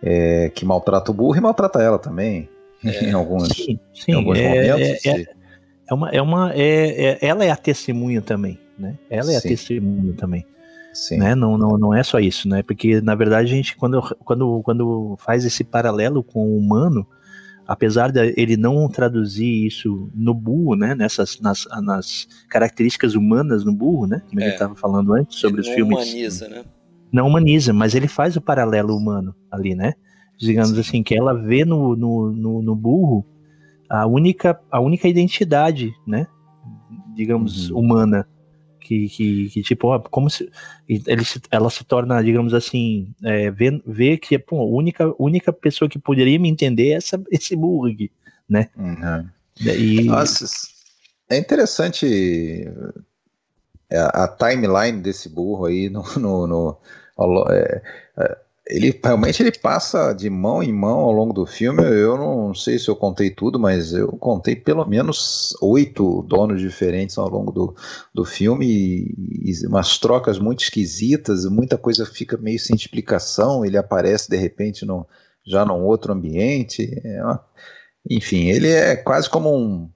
[0.02, 2.48] é, que maltrata o burro e maltrata ela também.
[2.84, 5.06] É, em alguns, sim, sim, em alguns é, momentos.
[5.06, 5.24] É,
[5.88, 8.98] é, uma, é uma, é, é, ela é a testemunha também, né?
[9.08, 9.46] Ela é sim.
[9.46, 10.46] a testemunha também.
[10.92, 11.18] Sim.
[11.18, 11.34] Né?
[11.34, 12.62] Não, não, não é só isso, né?
[12.62, 17.06] Porque na verdade a gente quando, quando, quando faz esse paralelo com o humano,
[17.66, 20.94] apesar de ele não traduzir isso no burro, né?
[20.94, 24.22] Nessas nas, nas características humanas no burro, né?
[24.28, 24.44] Como é.
[24.44, 25.96] ele estava falando antes sobre ele os filmes.
[25.96, 26.64] Não humaniza, né?
[27.12, 29.94] Não humaniza, mas ele faz o paralelo humano ali, né?
[30.38, 30.80] Digamos Sim.
[30.80, 33.24] assim, que ela vê no, no, no, no, burro
[33.88, 36.26] a única, a única identidade, né?
[37.14, 37.78] Digamos, uhum.
[37.78, 38.26] humana
[38.84, 40.50] que, que, que, tipo, como se
[40.86, 45.88] ele ela se torna, digamos assim, é, vê, vê que pô, a única, única pessoa
[45.88, 48.12] que poderia me entender é essa, esse Burg,
[48.48, 48.68] né?
[48.76, 49.28] Uhum.
[49.60, 50.04] E...
[50.04, 50.44] Nossa,
[51.30, 52.68] é interessante
[53.90, 56.78] é, a, a, timeline desse burro aí no, no, no
[57.50, 57.82] é,
[58.18, 61.82] é, ele realmente ele passa de mão em mão ao longo do filme.
[61.82, 67.18] Eu não sei se eu contei tudo, mas eu contei pelo menos oito donos diferentes
[67.18, 67.76] ao longo do,
[68.14, 71.44] do filme e, e umas trocas muito esquisitas.
[71.44, 73.64] Muita coisa fica meio sem explicação.
[73.64, 75.06] Ele aparece de repente no,
[75.46, 76.90] já num outro ambiente.
[77.04, 77.22] É
[78.08, 79.90] enfim, ele é quase como um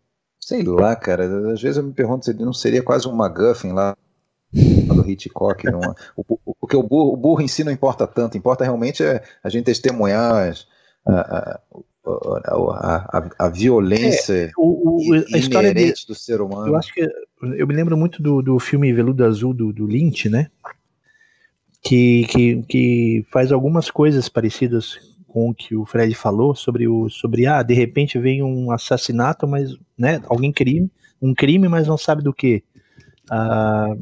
[0.49, 1.53] Sei lá, cara.
[1.53, 3.95] Às vezes eu me pergunto se ele não seria quase um MacGuffin lá
[5.11, 5.69] Hitchcock.
[5.69, 9.23] Uma, o, porque o burro, o burro em si não importa tanto, importa realmente é
[9.43, 10.55] a gente testemunhar
[11.07, 11.61] a, a,
[12.07, 16.69] a, a, a violência é, o, o, a história de, do ser humano.
[16.69, 17.07] Eu acho que
[17.57, 20.51] eu me lembro muito do, do filme Veludo Azul do, do Lynch, né?
[21.81, 27.09] Que, que, que faz algumas coisas parecidas com o que o Fred falou sobre o
[27.09, 30.91] sobre ah de repente vem um assassinato mas né alguém crime
[31.21, 32.65] um crime mas não sabe do que
[33.31, 33.95] ah,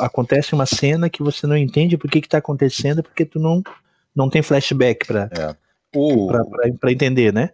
[0.00, 3.62] acontece uma cena que você não entende por que está acontecendo porque tu não
[4.14, 6.72] não tem flashback para é.
[6.78, 7.50] para entender né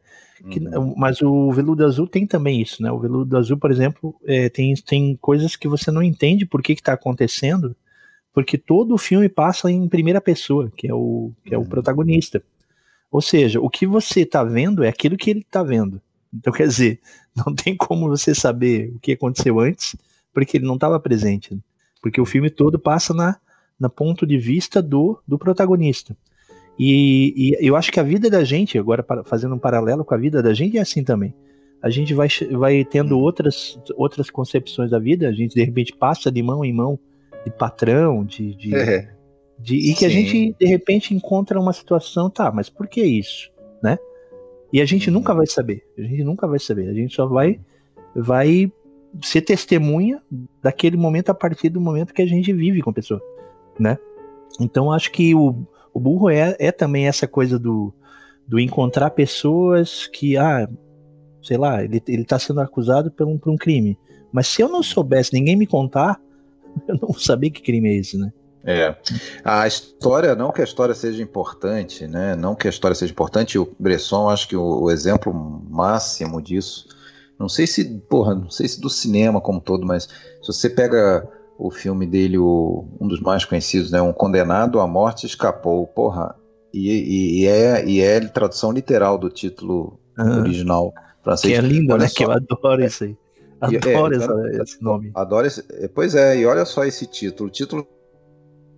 [0.50, 0.94] que, uhum.
[0.96, 4.74] mas o veludo azul tem também isso né o veludo azul por exemplo é, tem
[4.74, 7.76] tem coisas que você não entende por que está acontecendo
[8.38, 11.68] porque todo o filme passa em primeira pessoa, que é o, que é o uhum.
[11.68, 12.40] protagonista.
[13.10, 16.00] Ou seja, o que você está vendo é aquilo que ele está vendo.
[16.32, 17.00] Então, quer dizer,
[17.34, 19.96] não tem como você saber o que aconteceu antes,
[20.32, 21.58] porque ele não estava presente.
[22.02, 23.36] Porque o filme todo passa na,
[23.78, 26.16] na ponto de vista do, do protagonista.
[26.78, 30.18] E, e eu acho que a vida da gente, agora fazendo um paralelo com a
[30.18, 31.34] vida da gente, é assim também.
[31.82, 33.22] A gente vai, vai tendo uhum.
[33.22, 36.98] outras, outras concepções da vida, a gente de repente passa de mão em mão
[37.44, 38.54] de patrão, de.
[38.54, 39.10] de, é.
[39.58, 40.06] de e que Sim.
[40.06, 43.50] a gente, de repente, encontra uma situação, tá, mas por que isso?
[43.82, 43.98] Né?
[44.72, 45.84] E a gente nunca vai saber.
[45.96, 46.88] A gente nunca vai saber.
[46.88, 47.60] A gente só vai,
[48.14, 48.70] vai
[49.22, 50.22] ser testemunha
[50.62, 53.20] daquele momento a partir do momento que a gente vive com a pessoa,
[53.78, 53.98] né?
[54.60, 57.92] Então acho que o, o burro é, é também essa coisa do,
[58.46, 60.68] do encontrar pessoas que, ah,
[61.42, 63.98] sei lá, ele, ele tá sendo acusado por um, por um crime.
[64.32, 66.20] Mas se eu não soubesse, ninguém me contar,
[66.88, 68.32] eu não sabia que crime é esse, né?
[68.64, 68.94] É.
[69.44, 72.36] A história, não que a história seja importante, né?
[72.36, 75.32] Não que a história seja importante, o Bresson, acho que o, o, exemplo
[75.70, 76.86] máximo disso,
[77.38, 81.28] não sei se, porra, não sei se do cinema como todo, mas se você pega
[81.56, 84.00] o filme dele, o, um dos mais conhecidos, né?
[84.00, 86.34] Um Condenado à Morte Escapou, porra,
[86.72, 90.40] e, e, e é, e é tradução literal do título uhum.
[90.40, 91.52] original francês.
[91.52, 92.08] Que é lindo, Olha né?
[92.08, 93.16] Só, que eu adoro isso aí.
[93.60, 95.10] Adoro é, esse nome.
[95.14, 97.48] Adoro esse, pois é, e olha só esse título.
[97.48, 97.86] O título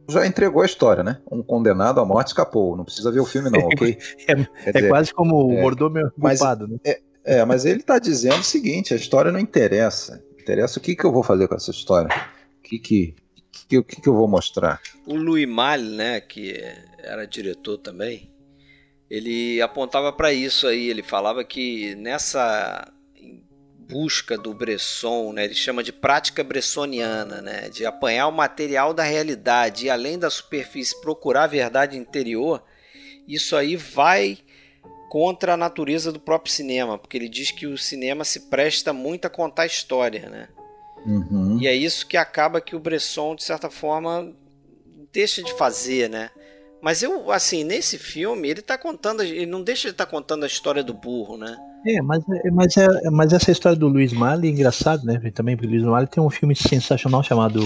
[0.09, 1.19] já entregou a história, né?
[1.31, 2.77] Um condenado à morte escapou.
[2.77, 3.99] Não precisa ver o filme, não, ok?
[4.27, 6.79] é, é quase como o é, mordomo culpado, né?
[6.85, 10.23] É, é, mas ele está dizendo o seguinte: a história não interessa.
[10.39, 12.09] Interessa o que, que eu vou fazer com essa história.
[12.59, 13.15] O que, que,
[13.69, 14.81] que, que, que eu vou mostrar.
[15.07, 16.55] O Louis Malle, né, que
[16.99, 18.31] era diretor também,
[19.09, 20.89] ele apontava para isso aí.
[20.89, 22.91] Ele falava que nessa
[23.91, 25.45] busca do Bresson, né?
[25.45, 27.69] ele chama de prática bressoniana, né?
[27.69, 32.63] de apanhar o material da realidade e além da superfície procurar a verdade interior,
[33.27, 34.39] isso aí vai
[35.11, 39.27] contra a natureza do próprio cinema, porque ele diz que o cinema se presta muito
[39.27, 40.49] a contar história, né?
[41.05, 41.59] Uhum.
[41.61, 44.33] E é isso que acaba que o Bresson, de certa forma,
[45.13, 46.31] deixa de fazer, né?
[46.81, 50.45] Mas eu, assim, nesse filme, ele tá contando, ele não deixa de estar tá contando
[50.45, 51.59] a história do burro, né?
[51.85, 55.19] É, mas, é, mas, é, mas essa história do Luiz Mali é engraçado, né?
[55.35, 57.61] Também, porque o Luiz Mali tem um filme sensacional chamado.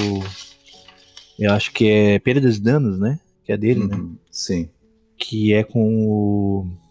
[1.39, 3.21] Eu acho que é Perdas e Danos, né?
[3.45, 3.97] Que é dele, né?
[3.97, 4.17] uhum, né?
[4.31, 4.71] Sim.
[5.19, 6.84] Que é com o.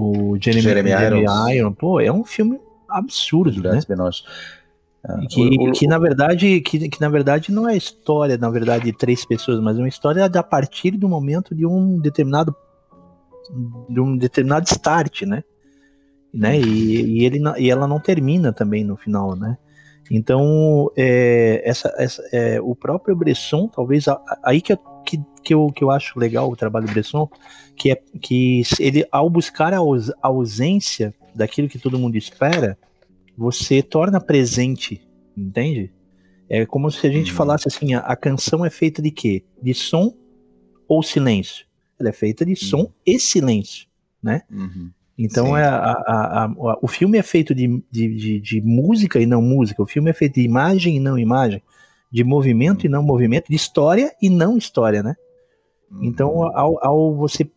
[0.00, 1.50] O Jeremy, Jeremy, Jeremy Irons.
[1.50, 1.74] Irons.
[1.78, 3.78] Pô, é um filme absurdo, né?
[5.02, 5.26] É.
[5.28, 8.84] Que, o, o, que, na verdade que, que na verdade não é história na verdade
[8.84, 12.54] de três pessoas mas é uma história a partir do momento de um determinado
[13.88, 15.42] de um determinado start né
[16.32, 16.58] né?
[16.58, 19.58] E, e, ele, e ela não termina também no final, né?
[20.10, 24.06] Então, é, essa, essa, é, o próprio Bresson, talvez,
[24.42, 27.28] aí que, que, que, eu, que eu acho legal o trabalho do Bresson,
[27.76, 29.78] que é que ele, ao buscar a
[30.22, 32.78] ausência daquilo que todo mundo espera,
[33.36, 35.00] você torna presente,
[35.36, 35.90] entende?
[36.48, 37.36] É como se a gente uhum.
[37.36, 39.44] falasse assim, a, a, canção é feita de quê?
[39.62, 40.12] De som
[40.88, 41.64] ou silêncio?
[41.98, 42.92] Ela é feita de som uhum.
[43.06, 43.86] e silêncio,
[44.22, 44.42] né?
[44.50, 44.90] Uhum.
[45.16, 49.26] Então é a, a, a, o filme é feito de, de, de, de, música e
[49.26, 51.62] não música, o filme é feito de imagem e não imagem,
[52.10, 55.14] de movimento e não movimento, de história e não história, né?
[56.02, 56.56] Então, uhum.
[56.56, 57.48] ao, ao você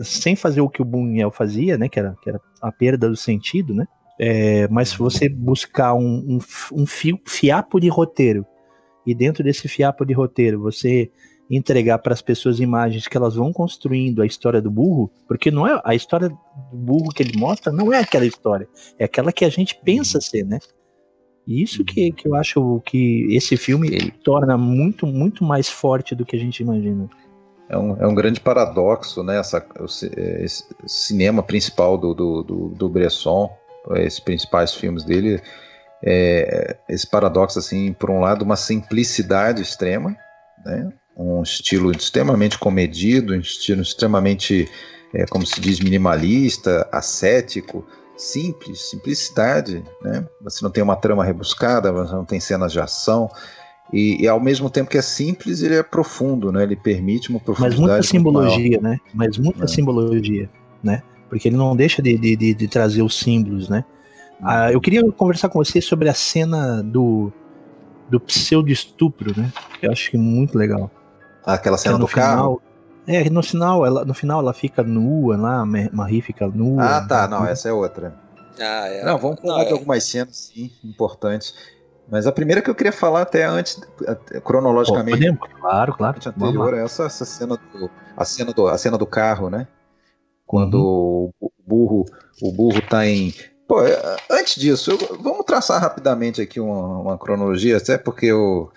[0.00, 3.16] sem fazer o que o Buñuel fazia, né, que era, que era a perda do
[3.16, 3.86] sentido, né?
[4.20, 6.38] É, mas se você buscar um, um,
[6.72, 8.46] um fio, fiapo de roteiro
[9.04, 11.10] e dentro desse fiapo de roteiro você
[11.50, 15.66] entregar para as pessoas imagens que elas vão construindo a história do burro, porque não
[15.66, 16.38] é a história do
[16.72, 18.68] burro que ele mostra não é aquela história,
[18.98, 20.60] é aquela que a gente pensa ser, né?
[21.46, 26.24] E isso que, que eu acho que esse filme torna muito, muito mais forte do
[26.24, 27.08] que a gente imagina.
[27.68, 29.38] É um, é um grande paradoxo, né?
[29.38, 29.64] Essa,
[30.38, 33.50] esse cinema principal do, do, do, do Bresson,
[33.96, 35.40] esses principais filmes dele,
[36.02, 40.16] é, esse paradoxo, assim, por um lado, uma simplicidade extrema,
[40.64, 40.92] né?
[41.16, 44.68] um estilo extremamente comedido, um estilo extremamente,
[45.14, 47.86] é, como se diz, minimalista, ascético,
[48.16, 50.26] simples, simplicidade, né?
[50.40, 53.30] Você não tem uma trama rebuscada, você não tem cenas de ação,
[53.92, 56.62] e, e, ao mesmo tempo que é simples, ele é profundo, né?
[56.62, 57.80] Ele permite uma profundidade.
[57.80, 58.98] Mas muita simbologia, né?
[59.12, 59.66] Mas muita é.
[59.68, 60.50] simbologia,
[60.82, 61.02] né?
[61.28, 63.84] Porque ele não deixa de, de, de, de trazer os símbolos, né?
[64.42, 67.32] Ah, eu queria conversar com você sobre a cena do,
[68.08, 69.52] do pseudo estupro, né?
[69.80, 70.90] Eu acho que é muito legal.
[71.44, 72.62] aquela cena do final, carro?
[73.06, 76.82] É, no final, ela, no final ela fica nua lá, a Marie fica nua.
[76.82, 78.14] Ah, tá, não, essa é outra.
[78.58, 79.04] Ah, é.
[79.04, 79.72] Não, vamos falar não, de é.
[79.72, 81.54] algumas cenas, sim, importantes.
[82.10, 83.80] Mas a primeira que eu queria falar até antes,
[84.42, 85.32] cronologicamente.
[85.34, 86.18] Pô, claro, claro.
[86.26, 89.66] Anterior é essa, essa cena do, a cena do, a cena do carro, né?
[90.46, 91.32] Quando uhum.
[91.40, 92.04] o burro,
[92.42, 93.32] o burro tá em
[93.66, 98.70] Pô, é, antes disso, eu, vamos traçar rapidamente aqui uma, uma cronologia, até porque eu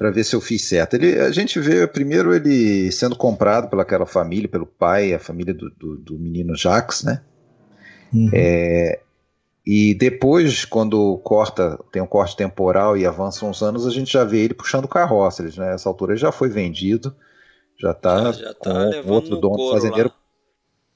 [0.00, 0.94] para ver se eu fiz certo.
[0.94, 5.68] Ele, a gente vê primeiro ele sendo comprado pelaquela família, pelo pai, a família do,
[5.68, 7.20] do, do menino Jacques, né?
[8.10, 8.30] Uhum.
[8.32, 8.98] É,
[9.64, 14.24] e depois, quando corta, tem um corte temporal e avançam uns anos, a gente já
[14.24, 15.72] vê ele puxando carroças, né?
[15.72, 17.14] Nessa altura ele já foi vendido,
[17.78, 20.14] já está já, já tá com outro dono fazendeiro lá.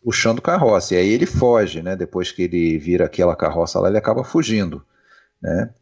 [0.03, 0.95] puxando carroça.
[0.95, 1.95] E aí ele foge, né?
[1.95, 4.83] Depois que ele vira aquela carroça lá, ele acaba fugindo,
[5.43, 5.75] né?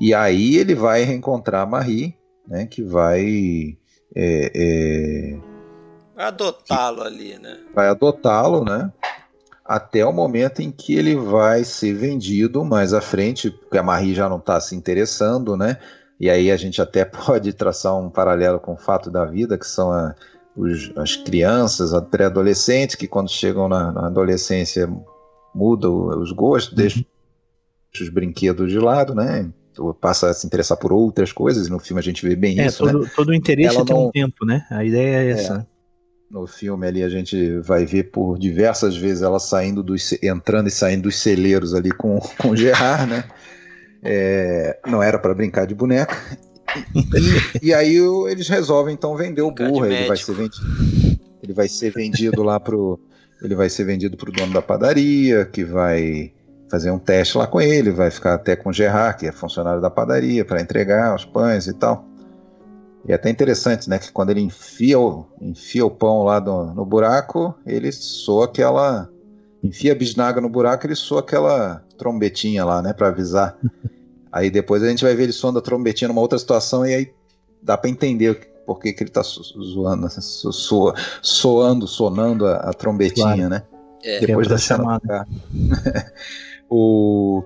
[0.00, 2.18] E aí ele vai reencontrar a Marie,
[2.50, 2.66] né?
[2.66, 3.78] Que vai
[4.14, 5.38] é, é,
[6.16, 7.60] adotá-lo ali, né?
[7.72, 8.92] Vai adotá-lo, né?
[9.70, 14.12] até o momento em que ele vai ser vendido mais à frente, porque a Marie
[14.12, 15.76] já não está se interessando, né?
[16.18, 19.64] E aí a gente até pode traçar um paralelo com o fato da vida, que
[19.64, 20.12] são a,
[20.56, 24.92] os, as crianças, as pré-adolescentes, que quando chegam na, na adolescência
[25.54, 26.76] mudam os gostos, uhum.
[26.76, 27.04] deixam
[28.00, 29.48] os brinquedos de lado, né?
[30.00, 32.66] Passa a se interessar por outras coisas, e no filme a gente vê bem é,
[32.66, 32.84] isso.
[32.84, 33.10] Todo, né?
[33.14, 34.08] todo o interesse Ela tem não...
[34.08, 34.66] um tempo, né?
[34.70, 35.66] A ideia é essa.
[35.66, 35.80] É
[36.30, 40.70] no filme ali a gente vai ver por diversas vezes ela saindo dos entrando e
[40.70, 43.24] saindo dos celeiros ali com com Gerard, né?
[44.02, 46.16] É, não era para brincar de boneca.
[46.94, 47.96] E, e, aí
[48.28, 52.60] eles resolvem então vender o burro, ele vai ser vendido, ele vai ser vendido lá
[52.60, 53.00] pro
[53.42, 56.32] ele vai ser vendido pro dono da padaria, que vai
[56.70, 59.80] fazer um teste lá com ele, vai ficar até com o Gerard, que é funcionário
[59.80, 62.06] da padaria, para entregar os pães e tal.
[63.06, 63.98] E é até interessante, né?
[63.98, 69.08] Que quando ele enfia o, enfia o pão lá no, no buraco, ele soa aquela.
[69.62, 72.92] Enfia a bisnaga no buraco, ele soa aquela trombetinha lá, né?
[72.92, 73.58] Para avisar.
[74.30, 77.12] aí depois a gente vai ver ele soando a trombetinha numa outra situação e aí
[77.62, 83.34] dá para entender por que, que ele tá zoando, soa, soando, sonando a, a trombetinha,
[83.34, 83.48] claro.
[83.48, 83.62] né?
[84.04, 85.26] É, depois da chamada.
[86.70, 87.42] o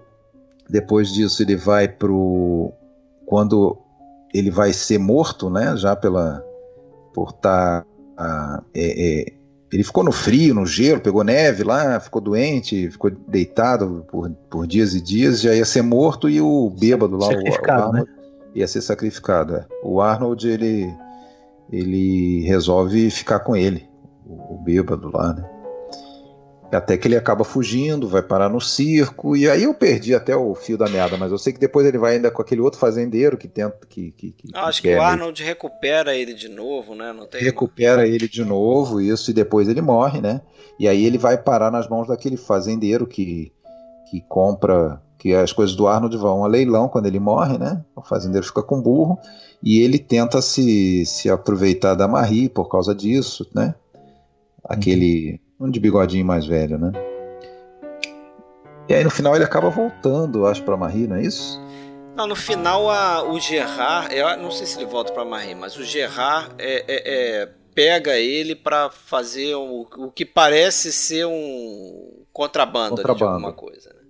[0.69, 2.73] depois disso ele vai pro
[3.27, 3.79] quando
[4.33, 5.77] ele vai ser morto, né?
[5.77, 6.45] Já pela
[7.15, 7.85] por estar
[8.17, 9.33] tá, é, é,
[9.73, 14.67] ele ficou no frio, no gelo, pegou neve lá, ficou doente, ficou deitado por, por
[14.67, 18.05] dias e dias, já ia ser morto e o bêbado lá, o, o Arnold, né?
[18.55, 19.57] ia ser sacrificado.
[19.57, 19.67] É.
[19.83, 20.93] O Arnold ele
[21.71, 23.89] ele resolve ficar com ele,
[24.27, 25.54] o, o bêbado lá, né?
[26.75, 30.55] Até que ele acaba fugindo, vai parar no circo, e aí eu perdi até o
[30.55, 33.37] fio da meada, mas eu sei que depois ele vai ainda com aquele outro fazendeiro
[33.37, 33.79] que tenta.
[33.89, 35.49] Que, que, que acho que, que o Arnold ele...
[35.49, 37.13] recupera ele de novo, né?
[37.13, 37.41] Não tem...
[37.43, 40.41] Recupera ele de novo, isso, e depois ele morre, né?
[40.79, 43.53] E aí ele vai parar nas mãos daquele fazendeiro que,
[44.11, 45.01] que compra.
[45.19, 47.83] Que as coisas do Arnold vão a leilão quando ele morre, né?
[47.97, 49.19] O fazendeiro fica com burro
[49.63, 53.75] e ele tenta se, se aproveitar da Marie por causa disso, né?
[54.63, 56.93] Aquele um de bigodinho mais velho, né?
[58.89, 61.59] E aí no final ele acaba voltando, acho, pra Marie, não é isso?
[62.15, 65.77] Não, no final a, o Gerard, eu não sei se ele volta pra Marie, mas
[65.77, 72.25] o Gerard é, é, é, pega ele para fazer o, o que parece ser um
[72.33, 73.19] contrabando, contrabando.
[73.19, 73.89] de alguma coisa.
[73.91, 74.01] Né?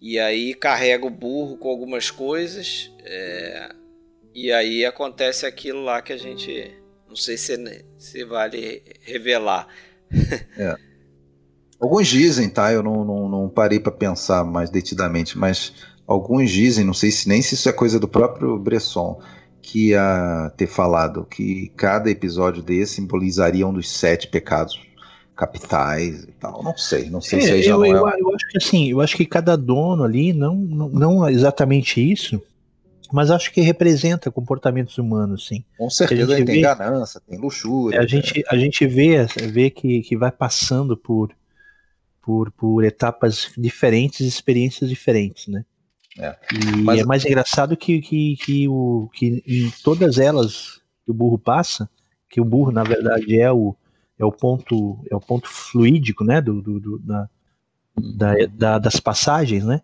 [0.00, 3.70] E aí carrega o burro com algumas coisas, é,
[4.34, 6.74] e aí acontece aquilo lá que a gente,
[7.08, 9.68] não sei se, se vale revelar,
[10.56, 10.76] é.
[11.80, 12.72] Alguns dizem, tá?
[12.72, 15.72] Eu não, não, não parei para pensar mais detidamente, mas
[16.06, 19.20] alguns dizem, não sei se nem se isso é coisa do próprio Bresson,
[19.62, 24.80] que ia ter falado que cada episódio desse simbolizaria um dos sete pecados
[25.36, 26.62] capitais e tal.
[26.64, 27.90] Não sei, não sei é, se aí já eu, não é...
[27.90, 32.00] eu, eu acho que assim, eu acho que cada dono ali, não, não, não exatamente
[32.00, 32.42] isso,
[33.12, 35.64] mas acho que representa comportamentos humanos, sim.
[35.76, 38.00] Com certeza tem vê, ganância, tem luxúria.
[38.00, 41.30] A gente, a gente vê, vê que, que vai passando por,
[42.22, 45.64] por, por etapas diferentes, experiências diferentes, né?
[46.18, 46.36] É.
[46.52, 47.00] E Mas...
[47.00, 51.88] é mais engraçado que, que, que, o, que em todas elas que o burro passa,
[52.28, 53.74] que o burro na verdade é o,
[54.18, 57.28] é o ponto é o ponto fluídico, né, do, do, do da,
[57.96, 59.80] da, da, das passagens, né?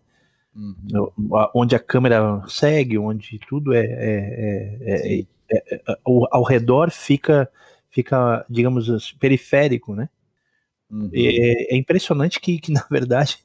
[0.55, 1.09] Uhum.
[1.53, 7.49] Onde a câmera segue, onde tudo é, é, é, é ao, ao, redor fica,
[7.89, 10.07] fica, digamos, assim, periférico, né?
[10.89, 11.09] Uhum.
[11.13, 13.39] É, impressionante que, que, na verdade,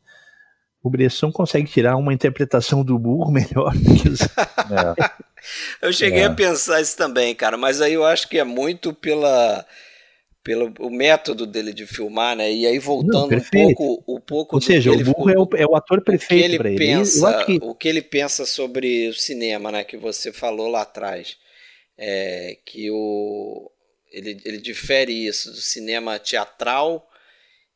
[0.82, 4.20] o Bresson consegue tirar uma interpretação do burro melhor do que os.
[5.82, 9.66] eu cheguei a pensar isso também, cara, mas aí eu acho que é muito pela
[10.42, 12.52] pelo o método dele de filmar, né?
[12.52, 15.66] E aí voltando Não, um pouco, um pouco Ou seja, o Burro é, o, é
[15.66, 16.78] o ator perfeito para ele.
[16.78, 17.58] Pensa, que...
[17.62, 19.84] O que ele pensa sobre o cinema, né?
[19.84, 21.36] Que você falou lá atrás,
[21.98, 23.70] é, que o
[24.12, 27.08] ele, ele difere isso do cinema teatral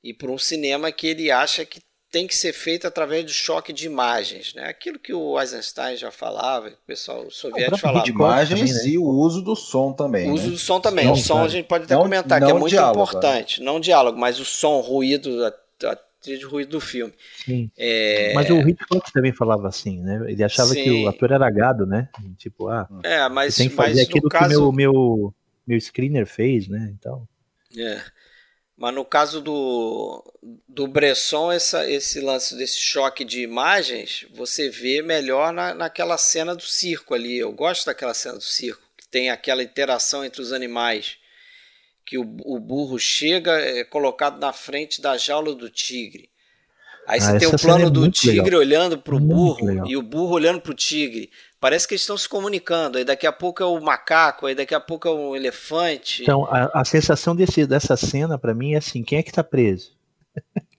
[0.03, 1.81] e para um cinema que ele acha que
[2.15, 4.69] tem que ser feito através do choque de imagens, né?
[4.69, 8.05] Aquilo que o Eisenstein já falava, o pessoal soviético falava.
[8.05, 8.89] De imagens também, né?
[8.91, 10.31] e o uso do som também.
[10.31, 10.51] O uso né?
[10.53, 11.11] do som também.
[11.11, 13.67] o som a gente pode até não, comentar não que é muito diálogo, importante, né?
[13.67, 15.49] não diálogo, mas o som, ruído, a,
[15.91, 17.13] a trilha de ruído do filme.
[17.45, 17.69] Sim.
[17.77, 18.33] É...
[18.33, 20.25] Mas o Hitchcock também falava assim, né?
[20.29, 20.85] Ele achava Sim.
[20.85, 22.09] que o ator era gado, né?
[22.39, 24.51] Tipo, ah, é, mas, tem que fazer mas aquilo caso...
[24.51, 25.35] que meu, meu,
[25.67, 26.95] meu screener fez, né?
[26.97, 27.27] Então.
[27.77, 28.01] É.
[28.77, 30.25] Mas no caso do,
[30.69, 36.55] do Bresson, essa, esse lance desse choque de imagens, você vê melhor na, naquela cena
[36.57, 37.39] do circo ali.
[37.39, 41.19] Eu gosto daquela cena do circo, que tem aquela interação entre os animais.
[42.05, 46.29] Que o, o burro chega, é colocado na frente da jaula do tigre.
[47.07, 48.61] Aí ah, você tem o plano é do tigre legal.
[48.61, 51.31] olhando para o burro e o burro olhando para o tigre.
[51.65, 52.99] Parece que eles estão se comunicando.
[52.99, 56.23] Aí daqui a pouco é o macaco, aí daqui a pouco é o elefante.
[56.23, 59.43] Então, a, a sensação desse, dessa cena, para mim, é assim: quem é que tá
[59.43, 59.93] preso?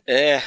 [0.06, 0.44] É.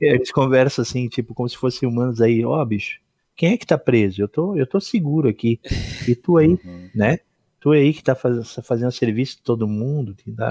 [0.00, 2.98] Eles conversam assim, tipo, como se fossem humanos aí, ó, oh, bicho,
[3.36, 4.22] quem é que tá preso?
[4.22, 5.60] Eu tô, eu tô seguro aqui.
[6.08, 6.88] E tu aí, uhum.
[6.94, 7.18] né?
[7.60, 10.50] Tu aí que tá faz, fazendo serviço de todo mundo, te dá.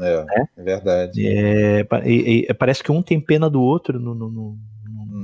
[0.00, 0.48] É, né?
[0.56, 1.26] é verdade.
[1.26, 4.58] É, e, e, parece que um tem pena do outro no, no, no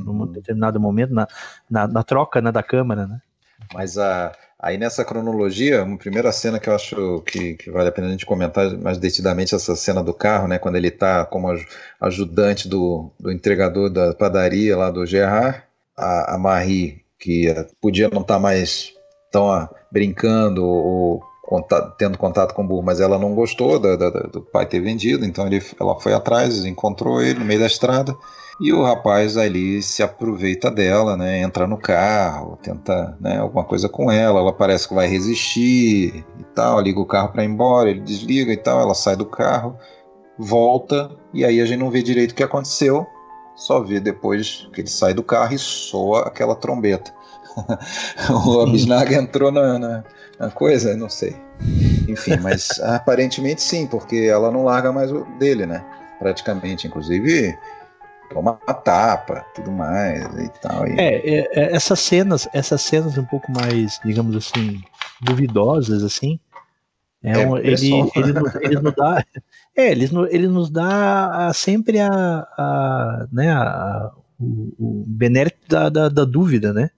[0.03, 1.27] num determinado momento, na,
[1.71, 3.21] na, na troca né, da câmera, né?
[3.73, 7.93] Mas a, aí nessa cronologia, uma primeira cena que eu acho que, que, vale a
[7.93, 10.59] pena a gente comentar mais detidamente essa cena do carro, né?
[10.59, 11.49] Quando ele está como
[12.01, 15.63] ajudante do, do entregador da padaria lá do Gerard,
[15.97, 18.93] a, a Marie, que podia não estar tá mais
[19.31, 23.97] tão ah, brincando ou contato, tendo contato com o burro, mas ela não gostou da,
[23.97, 27.67] da, do pai ter vendido, então ele, ela foi atrás, encontrou ele no meio da
[27.67, 28.17] estrada
[28.63, 31.41] e o rapaz ali se aproveita dela, né?
[31.41, 34.39] Entra no carro, tenta né, alguma coisa com ela.
[34.39, 36.81] Ela parece que vai resistir e tal.
[36.81, 38.81] Liga o carro para ir embora, ele desliga e tal.
[38.81, 39.77] Ela sai do carro,
[40.39, 43.05] volta e aí a gente não vê direito o que aconteceu.
[43.57, 47.13] Só vê depois que ele sai do carro e soa aquela trombeta.
[48.47, 50.05] o Abisnaga entrou na, na,
[50.39, 51.35] na coisa, não sei.
[52.09, 55.85] Enfim, mas aparentemente sim, porque ela não larga mais o dele, né?
[56.21, 57.59] Praticamente, inclusive
[58.33, 60.87] toma a tapa, tudo mais e tal.
[60.87, 60.99] E...
[60.99, 64.83] É, é, é, essas cenas, essas cenas um pouco mais, digamos assim,
[65.21, 66.39] duvidosas, assim,
[67.23, 67.75] é, é um, ele,
[68.17, 69.25] ele, nos, ele nos dá,
[69.77, 74.11] é, ele, ele nos dá a, sempre a, a, né, a,
[74.41, 76.91] o, o benérito da, da, da, dúvida, né?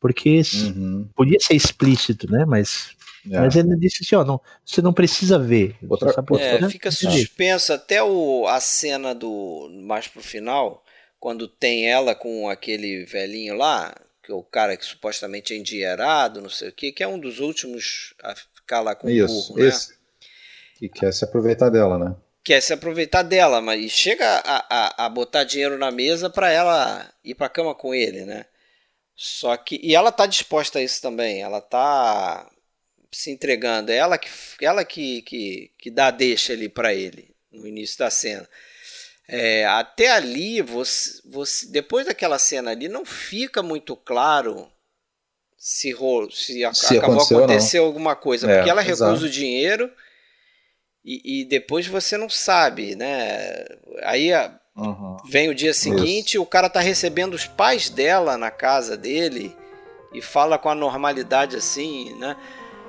[0.00, 1.06] Porque uhum.
[1.14, 2.44] podia ser explícito, né?
[2.46, 2.96] Mas
[3.30, 3.38] é.
[3.38, 5.76] Mas ele disse assim, ó, não, você não precisa ver.
[5.88, 10.84] Outra, é, fica suspenso até o, a cena do mais pro final,
[11.20, 16.40] quando tem ela com aquele velhinho lá, que é o cara que supostamente é endinheirado,
[16.40, 19.54] não sei o que, que é um dos últimos a ficar lá com Isso, o
[19.54, 19.68] burro, né?
[19.68, 19.94] Esse.
[20.80, 22.16] E quer se aproveitar dela, né?
[22.42, 27.08] Quer se aproveitar dela, mas chega a, a, a botar dinheiro na mesa para ela
[27.24, 28.46] ir pra cama com ele, né?
[29.14, 29.78] Só que.
[29.80, 31.40] E ela tá disposta a isso também.
[31.40, 32.50] Ela tá
[33.12, 33.92] se entregando.
[33.92, 37.98] É ela que, ela que, que, que dá a deixa ali para ele no início
[37.98, 38.48] da cena.
[39.28, 44.70] É, até ali, você, você, depois daquela cena ali, não fica muito claro
[45.56, 45.94] se,
[46.32, 49.24] se, se acabou aconteceu alguma coisa, é, porque ela recusa exato.
[49.24, 49.92] o dinheiro
[51.04, 53.64] e, e, depois você não sabe, né?
[54.02, 54.30] Aí
[54.76, 55.16] uhum.
[55.24, 56.42] vem o dia seguinte, Isso.
[56.42, 59.56] o cara tá recebendo os pais dela na casa dele
[60.12, 62.36] e fala com a normalidade assim, né?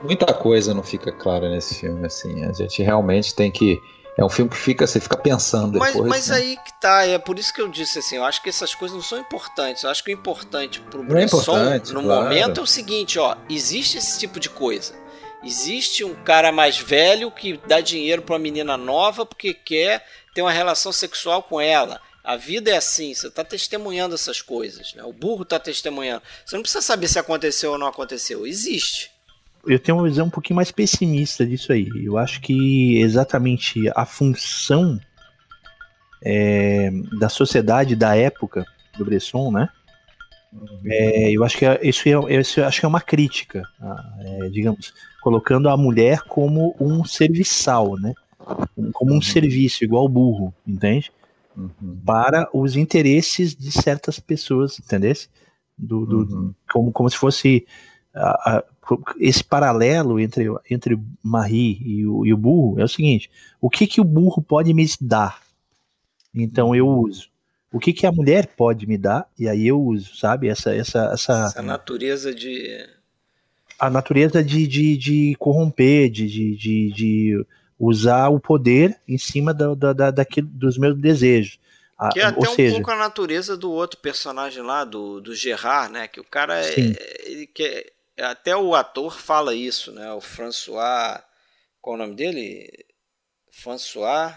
[0.03, 2.43] Muita coisa não fica clara nesse filme, assim.
[2.45, 3.81] A gente realmente tem que.
[4.15, 5.95] É um filme que fica, você fica pensando depois.
[5.95, 6.35] Mas, mas né?
[6.35, 8.95] aí que tá, é por isso que eu disse assim, eu acho que essas coisas
[8.95, 9.81] não são importantes.
[9.81, 12.23] Eu acho que o importante pro Bresson é no claro.
[12.23, 14.93] momento é o seguinte, ó, existe esse tipo de coisa.
[15.43, 20.43] Existe um cara mais velho que dá dinheiro para uma menina nova porque quer ter
[20.43, 21.99] uma relação sexual com ela.
[22.23, 25.03] A vida é assim, você está testemunhando essas coisas, né?
[25.03, 26.21] O burro está testemunhando.
[26.45, 29.11] Você não precisa saber se aconteceu ou não aconteceu, existe.
[29.65, 31.89] Eu tenho uma visão um pouquinho mais pessimista disso aí.
[32.03, 34.99] Eu acho que exatamente a função
[36.21, 38.65] é, da sociedade da época
[38.97, 39.69] do Bresson, né?
[40.85, 43.63] É, eu acho que é, isso, é, isso acho que é uma crítica,
[44.19, 48.13] é, digamos, colocando a mulher como um serviçal, né?
[48.93, 49.21] Como um uhum.
[49.21, 51.11] serviço, igual burro, entende?
[51.55, 51.99] Uhum.
[52.05, 55.13] Para os interesses de certas pessoas, entendeu?
[55.77, 56.53] Do, do uhum.
[56.71, 57.65] como, como se fosse
[58.13, 58.63] a, a,
[59.19, 63.29] esse paralelo entre, entre Marie e o, e o burro é o seguinte:
[63.61, 65.41] o que, que o burro pode me dar?
[66.33, 67.29] Então eu uso.
[67.71, 69.27] O que, que a mulher pode me dar?
[69.37, 70.47] E aí eu uso, sabe?
[70.47, 72.87] Essa, essa, essa, essa natureza de.
[73.79, 77.45] A natureza de, de, de corromper, de, de, de, de
[77.79, 81.59] usar o poder em cima da, da, da, daquilo, dos meus desejos.
[82.11, 82.75] Que é até um seja...
[82.75, 86.07] pouco a natureza do outro personagem lá, do, do Gerard, né?
[86.07, 86.79] Que o cara é,
[87.25, 90.11] ele quer, até o ator fala isso, né?
[90.13, 91.21] O François.
[91.81, 92.69] Qual o nome dele?
[93.51, 94.35] François.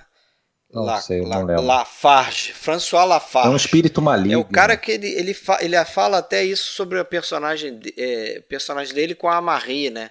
[0.71, 3.49] Não La, sei, La, Lafarge, François Lafarge.
[3.49, 4.35] É um espírito maligno.
[4.35, 8.41] É o cara que ele, ele, fa, ele fala até isso sobre o personagem, é,
[8.49, 10.11] personagem dele com a Marie, né?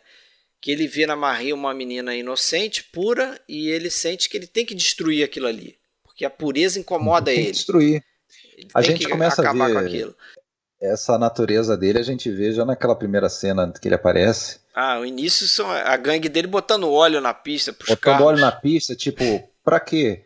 [0.62, 4.66] Que ele vê na Marie uma menina inocente, pura, e ele sente que ele tem
[4.66, 5.78] que destruir aquilo ali.
[6.04, 7.46] Porque a pureza incomoda tem ele.
[7.48, 8.04] Que destruir.
[8.58, 10.16] Ele a gente começa a ver
[10.82, 14.60] essa natureza dele, a gente vê já naquela primeira cena que ele aparece.
[14.74, 18.28] Ah, o início são a gangue dele botando óleo na pista pros botando carros.
[18.28, 19.24] óleo na pista, tipo,
[19.64, 20.24] pra quê?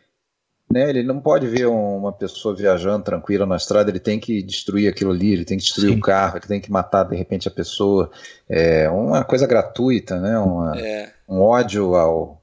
[0.72, 4.88] Né, ele não pode ver uma pessoa viajando tranquila na estrada, ele tem que destruir
[4.88, 5.98] aquilo ali, ele tem que destruir Sim.
[5.98, 8.08] o carro, ele tem que matar de repente a pessoa.
[8.48, 10.38] É uma coisa gratuita, né?
[10.38, 11.12] Uma, é.
[11.28, 12.40] Um ódio ao,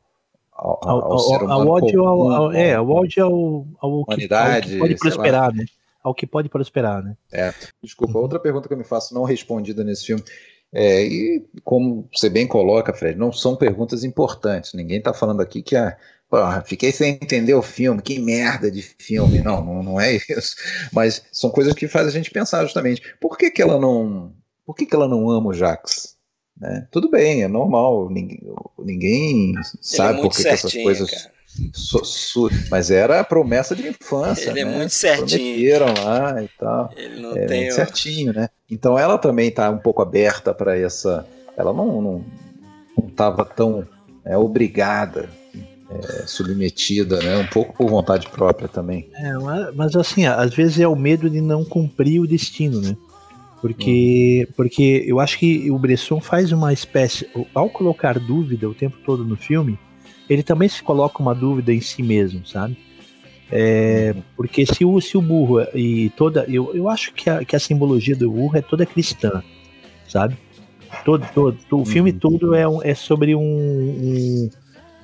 [0.51, 1.53] ao, ao, ao ser humano.
[1.53, 5.65] Ao ódio ao, ao, é, ao ódio ao, ao, humanidade, ao que pode prosperar, né?
[6.03, 7.17] Ao que pode prosperar, né?
[7.31, 7.53] É.
[7.81, 10.23] Desculpa, outra pergunta que eu me faço não respondida nesse filme.
[10.73, 14.73] É, e como você bem coloca, Fred, não são perguntas importantes.
[14.73, 15.97] Ninguém está falando aqui que a
[16.29, 19.39] Porra, fiquei sem entender o filme, que merda de filme.
[19.39, 20.55] Não, não, não é isso.
[20.91, 23.01] Mas são coisas que fazem a gente pensar justamente.
[23.19, 24.33] Por que, que ela não.
[24.65, 26.17] Por que, que ela não ama o Jax?
[26.59, 26.85] Né?
[26.91, 28.09] Tudo bem, é normal.
[28.09, 28.41] Ninguém,
[28.77, 31.29] ninguém sabe é por que, que essas coisas.
[31.73, 34.49] So, so, mas era a promessa de infância.
[34.49, 34.73] Ele é né?
[34.73, 35.77] é muito certinho.
[35.77, 36.91] Prometeram lá e tal.
[36.95, 37.61] Ele não é, tem.
[37.61, 38.49] Muito certinho, né?
[38.69, 41.25] Então ela também está um pouco aberta para essa.
[41.55, 42.23] Ela não
[43.07, 43.87] estava tão
[44.23, 45.29] é, obrigada
[45.89, 47.37] é, submetida, né?
[47.37, 49.09] Um pouco por vontade própria também.
[49.15, 49.33] É,
[49.73, 52.95] mas assim, às vezes é o medo de não cumprir o destino, né?
[53.61, 54.53] Porque, hum.
[54.55, 57.27] porque eu acho que o Bresson faz uma espécie.
[57.53, 59.79] Ao colocar dúvida o tempo todo no filme,
[60.29, 62.77] ele também se coloca uma dúvida em si mesmo, sabe?
[63.51, 66.45] É, porque se o, se o burro e toda.
[66.49, 69.41] Eu, eu acho que a, que a simbologia do burro é toda cristã,
[70.07, 70.37] sabe?
[71.05, 72.19] Todo, todo, o filme uhum.
[72.19, 74.49] todo é, é sobre um, um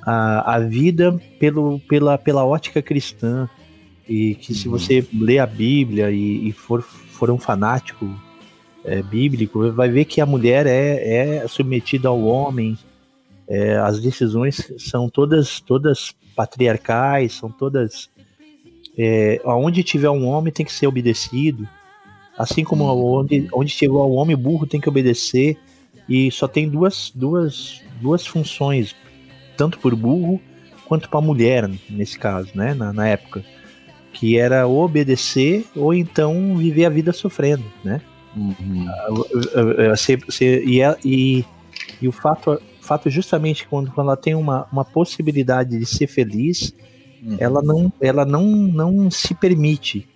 [0.06, 3.50] a, a vida pelo, pela, pela ótica cristã.
[4.08, 4.78] E que se uhum.
[4.78, 8.06] você lê a Bíblia e, e for, for um fanático
[8.84, 12.78] é, bíblico, vai ver que a mulher é, é submetida ao homem.
[13.48, 18.10] É, as decisões são todas, todas patriarcais, são todas.
[18.98, 21.68] É, onde tiver um homem tem que ser obedecido.
[22.38, 23.20] Assim como uhum.
[23.20, 25.58] onde, onde tiver um homem burro tem que obedecer.
[26.08, 28.96] E só tem duas, duas, duas funções
[29.56, 30.42] tanto por burro
[30.86, 33.44] quanto para mulher, nesse caso, né, na, na, época,
[34.12, 38.02] que era obedecer ou então viver a vida sofrendo, né?
[38.36, 38.88] Uhum.
[39.90, 41.46] Você, você, e, e,
[42.02, 42.60] e, o fato,
[42.94, 46.74] fato justamente quando, quando ela tem uma, uma possibilidade de ser feliz,
[47.24, 47.38] uhum.
[47.40, 50.08] ela, não, ela não, não se permite,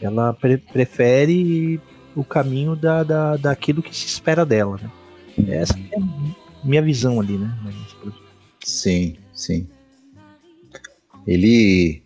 [0.00, 1.80] ela pre prefere
[2.14, 4.90] o caminho da, da, daquilo que se espera dela, né?
[5.48, 7.50] Essa é a minha visão ali, né?
[8.62, 9.66] Sim, sim.
[11.26, 12.02] Ele.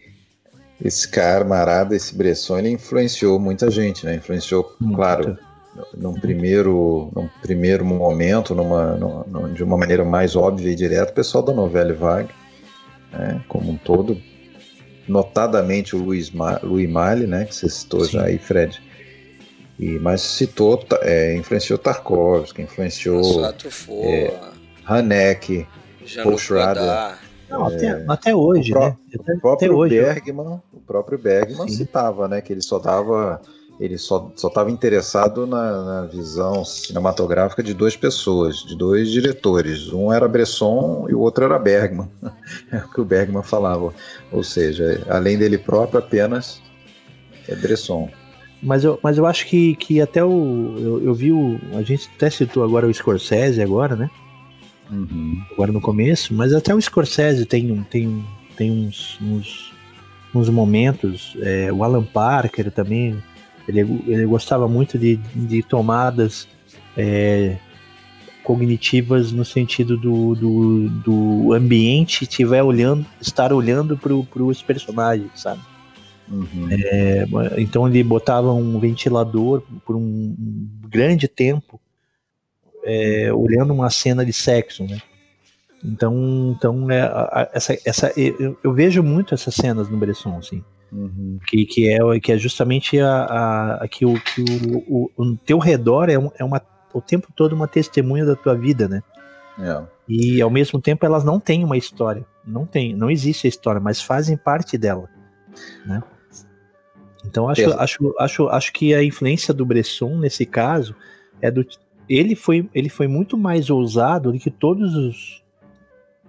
[0.84, 4.16] Esse camarada, esse Bresson, ele influenciou muita gente, né?
[4.16, 4.94] Influenciou, Muito.
[4.94, 5.38] claro,
[5.96, 11.14] num primeiro, num primeiro momento, numa, numa, de uma maneira mais óbvia e direta, o
[11.14, 12.30] pessoal da novela Vague,
[13.12, 13.42] né?
[13.48, 14.20] como um todo.
[15.08, 17.44] Notadamente o Luiz, Ma, Luiz Mali, né?
[17.44, 18.12] Que você citou Sim.
[18.12, 18.82] já aí, Fred.
[19.78, 24.34] E, mas citou, é, influenciou Tarkovsky, influenciou é,
[24.84, 25.66] Haneck,
[26.22, 27.16] Paul Schrader.
[27.48, 28.96] Não, até, é, até hoje, o né?
[29.14, 31.76] Até, o próprio hoje, Bergman, o próprio Bergman Sim.
[31.76, 33.40] citava, né, que ele só dava,
[33.78, 39.92] ele só estava interessado na, na, visão cinematográfica de duas pessoas, de dois diretores.
[39.92, 42.10] Um era Bresson e o outro era Bergman.
[42.72, 43.92] É o que o Bergman falava.
[44.32, 46.62] Ou seja, além dele próprio, apenas
[47.48, 48.08] é Bresson.
[48.62, 50.74] Mas eu, mas eu acho que, que até o.
[50.78, 51.58] Eu, eu vi o.
[51.74, 54.10] A gente até citou agora o Scorsese agora, né?
[54.90, 55.42] Uhum.
[55.52, 58.24] Agora no começo, mas até o Scorsese tem, tem,
[58.56, 59.72] tem uns, uns,
[60.34, 61.36] uns momentos.
[61.40, 63.22] É, o Alan Parker também.
[63.68, 66.48] Ele, ele gostava muito de, de tomadas
[66.96, 67.56] é,
[68.42, 75.60] cognitivas no sentido do, do, do ambiente estiver olhando, estar olhando para os personagens, sabe?
[76.28, 76.68] Uhum.
[76.70, 77.26] É,
[77.58, 80.34] então ele botava um ventilador por um
[80.88, 81.80] grande tempo
[82.84, 84.98] é, olhando uma cena de sexo, né?
[85.84, 91.38] Então, então é, essa, essa, eu, eu, vejo muito essas cenas no Bresson, assim, uhum.
[91.46, 95.36] que, que, é, que é justamente a, a, a que, o, que o, o, o
[95.36, 96.60] teu redor é, um, é uma,
[96.92, 99.02] o tempo todo uma testemunha da tua vida, né?
[99.58, 99.82] É.
[100.08, 103.80] E ao mesmo tempo elas não têm uma história, não tem, não existe a história,
[103.80, 105.08] mas fazem parte dela,
[105.84, 106.02] né?
[107.24, 110.94] Então acho, acho, acho, acho que a influência do Bresson nesse caso
[111.40, 111.66] é do
[112.08, 115.44] ele foi, ele foi muito mais ousado do que todos os,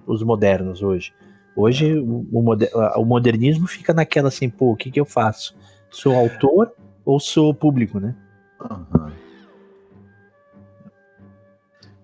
[0.06, 1.14] os modernos hoje.
[1.58, 5.56] Hoje o, o, modernismo fica naquela assim, pô, o que, que eu faço?
[5.90, 6.72] Sou autor
[7.04, 8.16] ou sou público, né?
[8.62, 9.12] Uhum.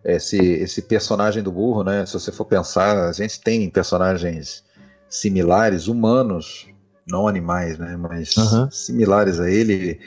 [0.04, 2.04] Esse, esse personagem do burro, né?
[2.04, 4.64] Se você for pensar, a gente tem personagens
[5.08, 6.68] similares, humanos,
[7.08, 7.96] não animais, né?
[7.96, 8.72] Mas uhum.
[8.72, 10.00] similares a ele.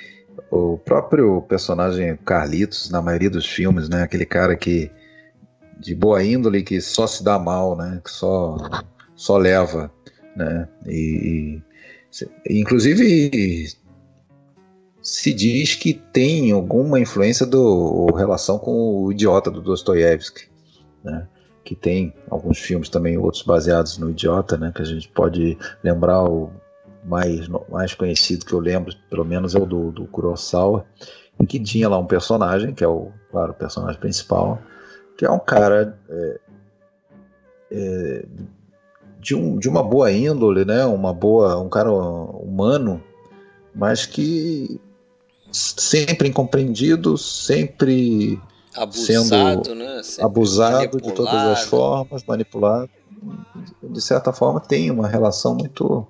[0.51, 4.03] O próprio personagem Carlitos, na maioria dos filmes, né?
[4.03, 4.91] Aquele cara que
[5.79, 8.01] de boa índole que só se dá mal, né?
[8.05, 8.57] Que só
[9.17, 9.91] só leva,
[10.37, 10.69] né?
[10.87, 11.61] E,
[12.49, 13.67] inclusive
[15.03, 20.49] se diz que tem alguma influência do relação com o idiota do Dostoiévski,
[21.05, 21.29] né?
[21.65, 24.73] Que tem alguns filmes também outros baseados no idiota, né?
[24.75, 26.51] Que a gente pode lembrar o
[27.05, 30.85] mais, mais conhecido que eu lembro, pelo menos, é o do, do Kurosawa,
[31.49, 34.61] que tinha lá um personagem, que é o, claro, o personagem principal,
[35.17, 36.41] que é um cara é,
[37.71, 38.25] é,
[39.27, 40.85] de, um, de uma boa índole, né?
[40.87, 43.03] Uma boa, um cara humano,
[43.75, 44.81] mas que
[45.51, 48.41] sempre incompreendido, sempre
[48.77, 50.03] abusado, sendo né?
[50.05, 52.89] Sempre abusado de todas as formas, manipulado.
[53.83, 56.07] De certa forma, tem uma relação muito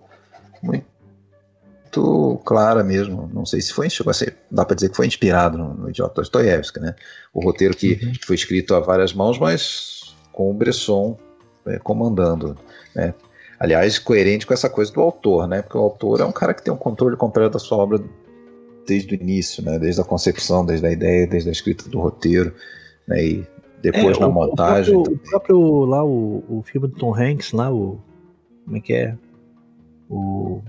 [0.62, 3.30] muito clara mesmo.
[3.32, 5.88] Não sei se foi, chegou a ser, dá para dizer que foi inspirado no, no
[5.88, 6.94] Idiota Dostoiévski, né?
[7.32, 8.12] O roteiro que uhum.
[8.26, 11.16] foi escrito a várias mãos, mas com o Bresson
[11.66, 12.56] é, comandando,
[12.94, 13.14] né?
[13.58, 15.62] Aliás, coerente com essa coisa do autor, né?
[15.62, 18.02] Porque o autor é um cara que tem um controle completo da sua obra
[18.86, 19.78] desde o início, né?
[19.78, 22.52] Desde a concepção, desde a ideia, desde a escrita do roteiro,
[23.08, 23.24] né?
[23.24, 23.46] E
[23.80, 24.94] depois é, na o, montagem.
[24.94, 27.98] O próprio, o próprio, lá o, o filme do Tom Hanks lá, o
[28.64, 29.16] como é que é?
[30.10, 30.60] o.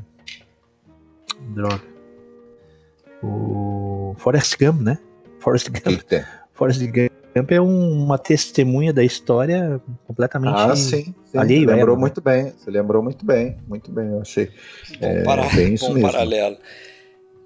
[1.49, 1.81] Droga.
[3.23, 4.97] O Forrest Gump, né?
[5.39, 6.01] Forrest Gump.
[6.53, 7.06] Forrest Gump
[7.47, 11.37] é um, uma testemunha da história completamente ah, sim, sim.
[11.37, 11.67] alheio.
[11.67, 12.53] Lembrou ela, muito bem.
[12.57, 13.57] Você lembrou muito bem.
[13.67, 14.49] Muito bem, eu achei.
[14.99, 15.47] Bom, é, para...
[15.49, 16.11] bem isso bom mesmo.
[16.11, 16.57] paralelo.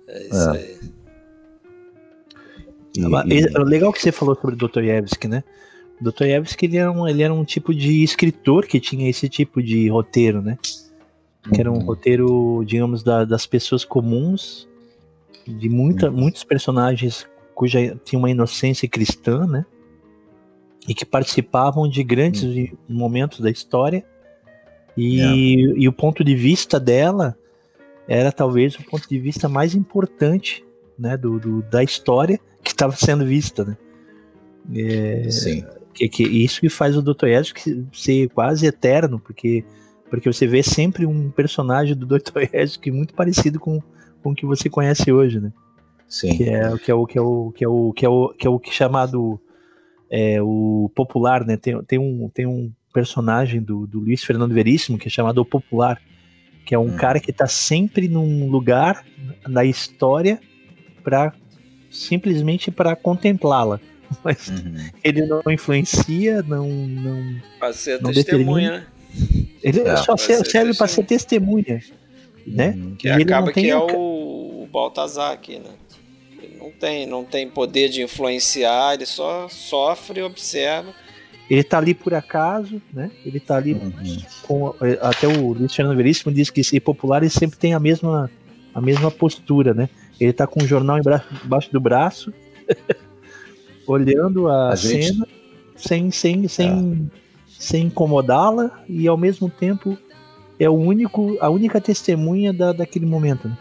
[0.08, 0.58] É isso é.
[0.58, 0.78] aí.
[3.28, 3.64] E, e...
[3.64, 5.44] Legal que você falou sobre o Dostoiévski, né?
[6.00, 9.88] Dostoiévski ele era, um, ele era um tipo de escritor que tinha esse tipo de
[9.88, 10.58] roteiro, né?
[11.50, 11.86] que era um uhum.
[11.86, 14.68] roteiro, digamos, da, das pessoas comuns,
[15.48, 16.18] de muita, uhum.
[16.18, 19.66] muitos personagens cuja tinha uma inocência cristã, né?
[20.88, 22.78] E que participavam de grandes uhum.
[22.90, 24.04] momentos da história.
[24.98, 25.22] E,
[25.78, 27.38] e o ponto de vista dela
[28.08, 30.66] era talvez o ponto de vista mais importante,
[31.00, 33.78] né, do, do da história que estava sendo vista, né?
[34.76, 35.66] É, Sim.
[35.94, 37.28] Que, que isso que faz o Dr.
[37.28, 37.54] Edge
[37.94, 39.64] ser quase eterno, porque
[40.10, 43.82] porque você vê sempre um personagem do Dostoiévski muito parecido com,
[44.22, 45.54] com o que você conhece hoje, né?
[46.06, 46.36] Sim.
[46.36, 48.46] Que é, que é o que é o que é o que é o que
[48.46, 49.40] é o que é chamado
[50.12, 51.56] é, o popular, né?
[51.56, 55.46] Tem, tem, um, tem um personagem do, do Luiz Fernando Veríssimo que é chamado o
[55.46, 56.02] popular,
[56.66, 56.98] que é um hum.
[56.98, 59.06] cara que está sempre num lugar
[59.48, 60.40] na história
[61.02, 61.34] para
[61.90, 63.80] simplesmente para contemplá-la.
[64.24, 64.76] Mas uhum.
[65.02, 68.88] ele não influencia, não não, pra ser não testemunha, determina.
[69.40, 69.48] Né?
[69.64, 71.82] Ele é, só serve para ser testemunha,
[72.46, 72.72] né?
[72.76, 72.96] Uhum.
[72.96, 75.70] Que e acaba que é o, o Baltazar aqui, né?
[76.62, 80.94] Não tem, não tem poder de influenciar, ele só sofre, observa.
[81.50, 83.12] Ele tá ali por acaso, né?
[83.26, 83.92] Ele tá ali uhum.
[84.44, 88.32] com até o Luiz Fernando Veríssimo diz que ser popular ele sempre tem a mesma
[88.74, 89.90] a mesma postura, né?
[90.20, 90.98] Ele tá com o jornal
[91.44, 92.32] embaixo do braço,
[93.86, 95.28] olhando a, a cena, gente...
[95.76, 97.22] sem sem sem é
[97.62, 99.96] sem incomodá-la e ao mesmo tempo
[100.60, 103.48] é o único, a única testemunha da, daquele momento.
[103.48, 103.58] Né?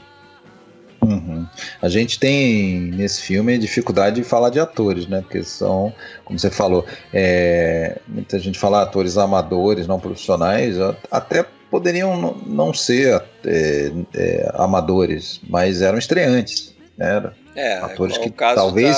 [1.10, 1.40] Uhum.
[1.40, 1.46] Hum.
[1.80, 5.20] A gente tem nesse filme dificuldade de falar de atores, né?
[5.20, 5.92] Porque são,
[6.24, 10.76] como você falou, é, muita gente fala atores amadores, não profissionais,
[11.10, 16.74] até poderiam não ser é, é, amadores, mas eram estreantes.
[16.96, 17.32] Né?
[17.54, 18.96] É, atores que talvez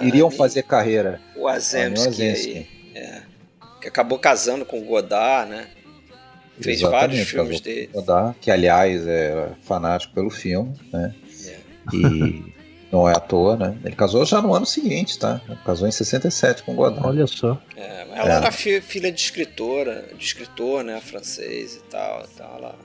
[0.00, 1.20] iriam fazer carreira.
[1.36, 3.22] O Azemski, aí, é,
[3.80, 5.66] que acabou casando com o Godard, né?
[6.60, 7.90] Fez Exatamente, vários filmes dele.
[7.92, 11.12] Godard, que aliás é fanático pelo filme, né?
[11.92, 12.52] E
[12.92, 13.78] não é à toa, né?
[13.82, 15.40] Ele casou já no ano seguinte, tá?
[15.64, 17.06] casou em 67 com Godard.
[17.06, 17.58] Olha só.
[17.74, 18.36] É, ela é.
[18.36, 21.00] era filha de escritora, de escritor, né?
[21.00, 22.22] Francês e tal.
[22.32, 22.78] Então ela,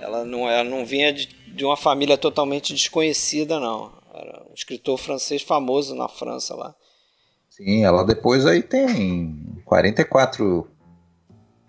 [0.00, 3.92] ela, não, ela não vinha de, de uma família totalmente desconhecida, não.
[4.14, 6.74] Era um escritor francês famoso na França lá.
[7.50, 10.66] Sim, ela depois aí tem 44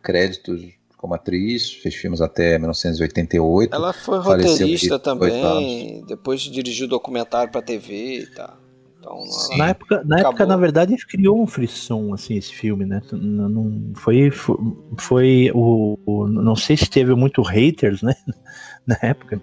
[0.01, 0.76] créditos
[1.08, 3.74] como atriz, fez filmes até 1988.
[3.74, 8.58] Ela foi roteirista também, depois dirigiu documentário para TV e tal.
[8.99, 9.24] Então,
[9.58, 13.01] na época, na época, na verdade, criou um frisson assim esse filme, né?
[13.14, 14.58] Não foi, foi,
[14.97, 18.14] foi o, o, não sei se teve muito haters, né?
[18.86, 19.41] na época,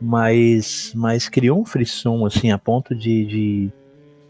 [0.00, 3.72] mas, mas criou um frisson assim a ponto de, de,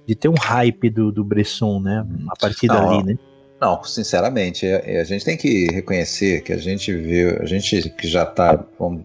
[0.06, 2.06] de ter um hype do, do Bresson, né?
[2.28, 3.18] A partir não, dali, né?
[3.61, 7.90] Não, sinceramente, é, é, a gente tem que reconhecer que a gente vê, a gente
[7.90, 9.04] que já está, vamos,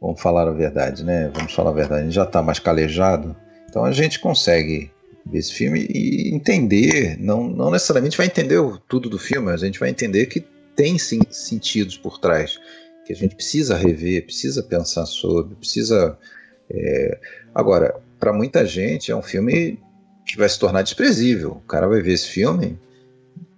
[0.00, 1.28] vamos falar a verdade, né?
[1.34, 3.34] Vamos falar a verdade, a gente já está mais calejado,
[3.68, 4.92] então a gente consegue
[5.26, 9.80] ver esse filme e entender, não, não necessariamente vai entender tudo do filme, a gente
[9.80, 10.44] vai entender que
[10.76, 12.60] tem sim, sentidos por trás,
[13.04, 16.16] que a gente precisa rever, precisa pensar sobre, precisa.
[16.70, 17.18] É...
[17.52, 19.80] Agora, para muita gente é um filme
[20.24, 21.50] que vai se tornar desprezível.
[21.50, 22.78] O cara vai ver esse filme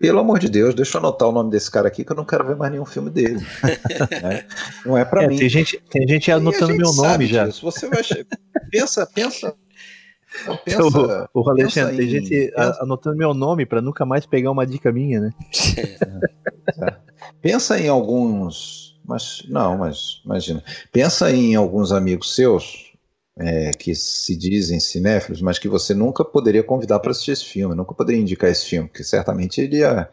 [0.03, 2.25] pelo amor de Deus, deixa eu anotar o nome desse cara aqui que eu não
[2.25, 3.39] quero ver mais nenhum filme dele.
[4.21, 4.45] né?
[4.85, 5.39] Não é para é, mim.
[5.39, 7.49] Tem gente, tem gente anotando meu nome já.
[7.49, 8.03] Se Você vai
[8.69, 9.55] pensa, pensa.
[10.65, 12.83] Pensa, o, o Alexandre, tem gente pensa...
[12.83, 15.31] anotando meu nome para nunca mais pegar uma dica minha, né?
[15.79, 16.97] É, é.
[17.41, 20.65] Pensa em alguns, mas não, mas imagina.
[20.91, 22.92] Pensa em alguns amigos seus
[23.39, 27.75] é, que se dizem cinéfilos, mas que você nunca poderia convidar para assistir esse filme,
[27.75, 30.09] nunca poderia indicar esse filme, porque certamente ele ia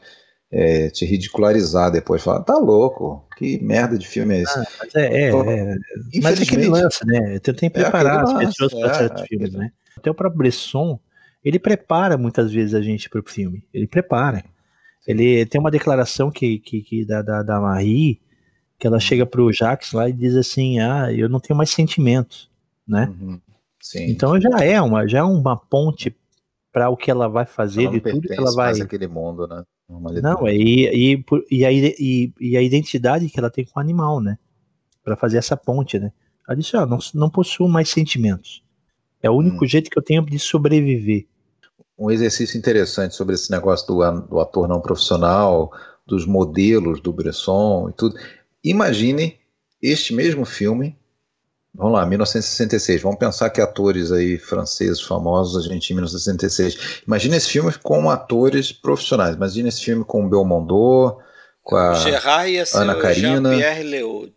[0.51, 4.59] é, te ridicularizar depois, falar, tá louco, que merda de filme é esse?
[4.59, 5.75] Ah, mas é, é, então, é,
[6.21, 7.39] mas é aquele lance, né?
[7.43, 9.71] Você tem que é preparar as pessoas para certos é, filmes, né?
[9.97, 10.99] Até o próprio Bresson,
[11.43, 14.43] ele prepara muitas vezes a gente para o filme, ele prepara.
[15.07, 18.21] Ele tem uma declaração que, que, que da, da, da Marie,
[18.77, 22.48] que ela chega pro Jacques lá e diz assim, ah, eu não tenho mais sentimentos
[22.89, 23.13] né?
[23.21, 23.39] Uhum.
[23.95, 26.15] Então já é uma, já é uma ponte
[26.71, 28.79] para o que ela vai fazer, ela de tudo que ela vai.
[28.79, 29.63] aquele mundo, né?
[30.21, 33.81] Não, é, e, e, e, a, e, e, a identidade que ela tem com o
[33.81, 34.37] animal, né?
[35.03, 36.11] Para fazer essa ponte, né?
[36.47, 38.63] Ela disse: ah, não, não possuo mais sentimentos.
[39.21, 39.67] É o único hum.
[39.67, 41.25] jeito que eu tenho de sobreviver.
[41.97, 45.71] Um exercício interessante sobre esse negócio do, do ator não profissional,
[46.05, 48.15] dos modelos do Bresson e tudo.
[48.63, 49.37] Imagine
[49.81, 50.95] este mesmo filme
[51.79, 53.01] Vamos lá, 1966.
[53.01, 57.03] Vamos pensar que atores aí franceses famosos, a gente em 1966.
[57.07, 59.37] Imagina esse filme com atores profissionais.
[59.37, 61.17] Imagina esse filme com o Belmondo,
[61.63, 64.33] com a Gerard ia ser Ana Karina, Jean-Pierre Leaud,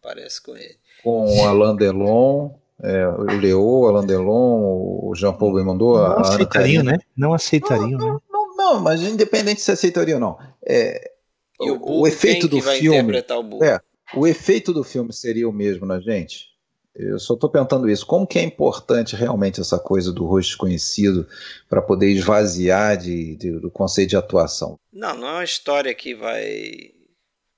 [0.00, 0.76] parece com ele.
[1.02, 6.84] Com o Alain Delon, é, o Leo, Alain Delon, o Jean-Paul Belmondo, não a aceitariam,
[6.84, 6.98] né?
[7.16, 8.20] Não aceitariam, não, né?
[8.30, 10.38] Não, não, não, mas independente se aceitariam ou não.
[10.64, 11.10] É,
[11.58, 13.12] o, o, o, efeito do filme.
[13.50, 13.80] O é,
[14.14, 16.54] o efeito do filme seria o mesmo na gente?
[16.98, 18.06] Eu só estou perguntando isso.
[18.06, 21.26] Como que é importante realmente essa coisa do rosto desconhecido
[21.68, 24.78] para poder esvaziar de, de, do conceito de atuação?
[24.92, 26.92] Não, não é uma história que vai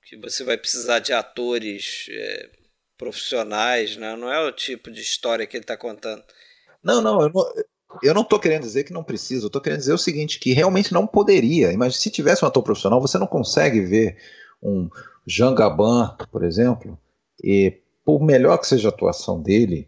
[0.03, 2.49] que você vai precisar de atores é,
[2.97, 4.15] profissionais, né?
[4.15, 6.23] não é o tipo de história que ele está contando.
[6.83, 7.53] Não, não, eu não,
[8.01, 10.51] eu não estou querendo dizer que não precisa, eu estou querendo dizer o seguinte, que
[10.51, 11.71] realmente não poderia.
[11.71, 14.17] Imagina, se tivesse um ator profissional, você não consegue ver
[14.63, 14.89] um
[15.27, 16.99] Jean Gabin, por exemplo,
[17.43, 17.79] e
[18.09, 19.87] por melhor que seja a atuação dele,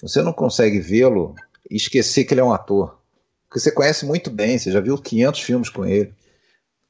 [0.00, 1.34] você não consegue vê-lo
[1.68, 2.96] e esquecer que ele é um ator.
[3.48, 6.14] Porque você conhece muito bem, você já viu 500 filmes com ele.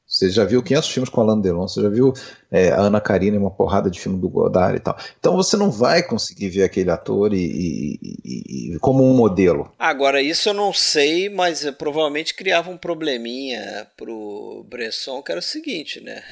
[0.07, 2.12] Você já viu 500 filmes com Alain Delon, você já viu
[2.51, 4.95] é, a Ana Karina em uma porrada de filme do Godard e tal.
[5.18, 9.72] Então você não vai conseguir ver aquele ator e, e, e, como um modelo.
[9.78, 15.43] Agora, isso eu não sei, mas provavelmente criava um probleminha pro Bresson, que era o
[15.43, 16.22] seguinte, né?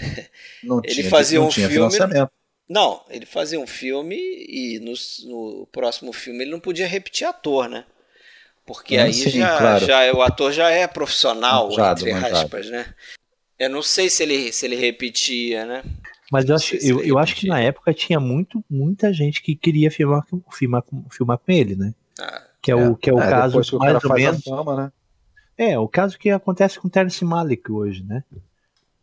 [0.63, 1.91] Não Ele tinha, fazia não um tinha filme.
[2.69, 4.95] Não, ele fazia um filme e no,
[5.29, 7.85] no próximo filme ele não podia repetir ator, né?
[8.67, 9.85] Porque ah, aí sim, já, claro.
[9.85, 12.71] já o ator já é profissional, manjado, entre aspas, manjado.
[12.71, 12.95] né?
[13.59, 15.83] Eu não sei se ele, se ele repetia, né?
[16.33, 19.91] Mas eu acho, eu, eu acho que na época tinha muito, muita gente que queria
[19.91, 21.95] filmar, filmar, filmar com ele, né?
[22.19, 24.43] Ah, que é, é, o, que é o é, caso mais ou menos.
[24.43, 24.93] Fama, né?
[25.57, 28.25] É, o caso que acontece com Terence Malick hoje, né?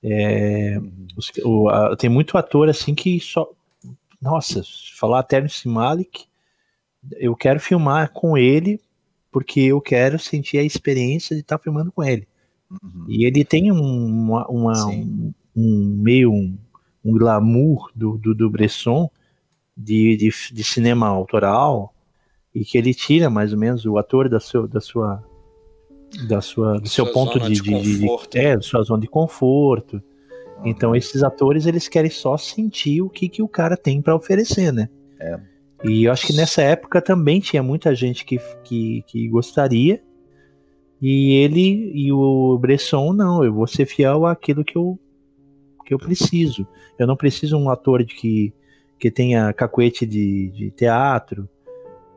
[0.03, 0.79] É,
[1.15, 3.49] os, o, a, tem muito ator assim que só.
[4.21, 4.61] Nossa,
[4.97, 6.25] falar Terence Malick,
[7.17, 8.79] eu quero filmar com ele
[9.31, 12.27] porque eu quero sentir a experiência de estar tá filmando com ele.
[12.69, 13.05] Uhum.
[13.07, 16.57] E ele tem uma, uma um, um, meio um,
[17.03, 19.09] um glamour do, do, do Bresson
[19.75, 21.93] de, de, de, cinema autoral
[22.53, 25.23] e que ele tira mais ou menos o ator da, seu, da sua
[26.27, 30.01] da sua do seu ponto de, de, de, de é, da sua zona de conforto.
[30.57, 30.67] Uhum.
[30.67, 34.71] Então esses atores eles querem só sentir o que, que o cara tem para oferecer,
[34.71, 34.89] né?
[35.19, 35.39] É.
[35.83, 40.01] E eu acho que nessa época também tinha muita gente que, que, que gostaria.
[41.01, 44.99] E ele e o Bresson, não, eu vou ser fiel àquilo que eu,
[45.83, 46.67] que eu preciso.
[46.99, 48.53] Eu não preciso um ator de que,
[48.99, 51.49] que tenha cacuete de, de teatro,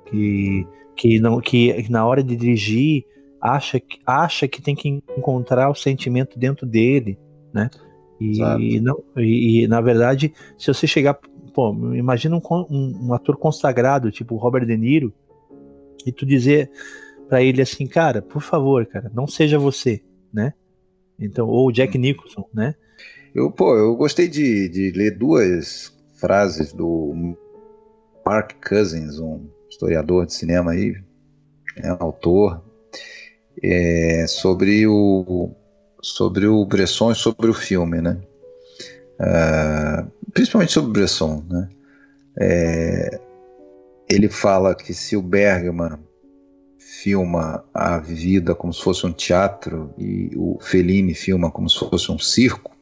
[0.05, 3.07] que, que, não, que na hora de dirigir
[3.45, 7.19] acha, acha que tem que encontrar o sentimento dentro dele,
[7.53, 7.69] né?
[8.19, 11.19] E, não, e, e, na verdade, se você chegar
[11.53, 12.41] pô, imagina um,
[12.71, 15.13] um, um, ator consagrado, tipo Robert De Niro,
[16.07, 16.71] e tu dizer
[17.29, 20.55] para ele assim, cara, por favor, cara, não seja você, né?
[21.19, 22.75] Então, ou Jack Nicholson, né?
[23.35, 27.37] Eu, pô, eu gostei de, de ler duas frases do
[28.25, 30.95] Mark Cousins, um historiador de cinema aí,
[31.77, 32.63] né, autor,
[33.63, 35.51] é, sobre o
[36.03, 38.21] sobre o Bresson e sobre o filme, né?
[39.19, 41.69] Uh, principalmente sobre Bresson, né?
[42.39, 43.21] É,
[44.09, 45.99] ele fala que se o Bergman
[46.79, 52.13] filma a vida como se fosse um teatro e o Fellini filma como se fosse
[52.13, 52.73] um circo,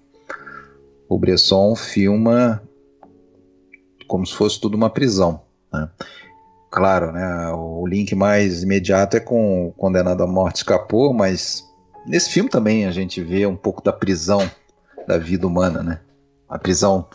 [1.08, 2.62] o Bresson filma
[4.08, 5.42] como se fosse tudo uma prisão.
[5.72, 5.88] Né?
[6.72, 11.70] Claro, né, o link mais imediato é com o Condenado à Morte Escapou, mas
[12.06, 14.50] nesse filme também a gente vê um pouco da prisão
[15.06, 16.00] da vida humana, né?
[16.48, 17.06] A prisão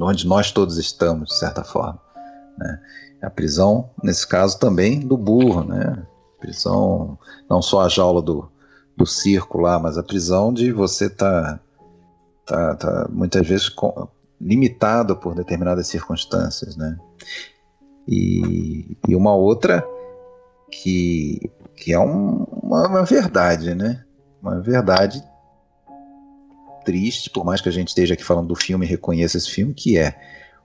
[0.00, 2.00] onde nós todos estamos, de certa forma.
[2.56, 2.80] Né?
[3.20, 6.06] A prisão, nesse caso, também do burro, né?
[6.38, 7.18] Prisão,
[7.50, 8.48] não só a jaula do,
[8.96, 11.60] do circo lá, mas a prisão de você estar
[12.46, 13.74] tá, tá, tá, muitas vezes
[14.40, 16.96] limitado por determinadas circunstâncias, né?
[18.08, 19.86] E, e uma outra
[20.72, 24.02] que, que é um, uma, uma verdade, né?
[24.42, 25.22] Uma verdade
[26.84, 29.74] triste, por mais que a gente esteja aqui falando do filme e reconheça esse filme,
[29.74, 30.18] que é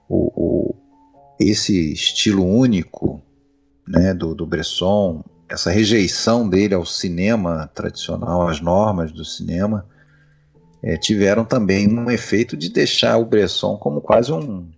[0.08, 0.74] o, o
[1.38, 3.20] esse estilo único
[3.86, 9.86] né, do, do Bresson, essa rejeição dele ao cinema tradicional, às normas do cinema,
[10.82, 14.68] é, tiveram também um efeito de deixar o Bresson como quase um.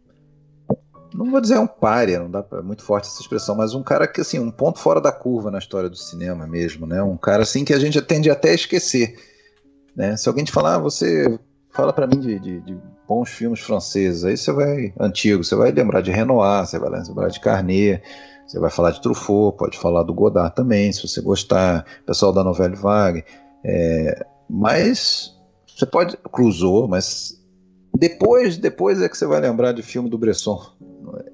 [1.14, 4.06] Não vou dizer um párea, não dá pra, muito forte essa expressão, mas um cara
[4.06, 7.02] que assim, um ponto fora da curva na história do cinema mesmo, né?
[7.02, 9.16] Um cara assim que a gente tende até a esquecer
[9.96, 10.16] né?
[10.16, 11.38] Se alguém te falar, ah, você
[11.70, 12.78] fala para mim de, de, de,
[13.08, 17.28] bons filmes franceses, aí você vai antigo, você vai lembrar de Renoir, você vai lembrar
[17.28, 18.02] de Carnet,
[18.46, 22.44] você vai falar de Truffaut, pode falar do Godard também, se você gostar, pessoal da
[22.44, 23.24] Novelle Vague,
[23.64, 25.34] é, mas
[25.66, 27.40] você pode Clouseau, mas
[27.96, 30.60] depois, depois é que você vai lembrar de filme do Bresson.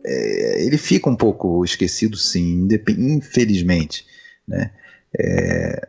[0.05, 2.69] É, ele fica um pouco esquecido, sim,
[2.99, 4.07] infelizmente,
[4.47, 4.71] né?
[5.19, 5.89] É,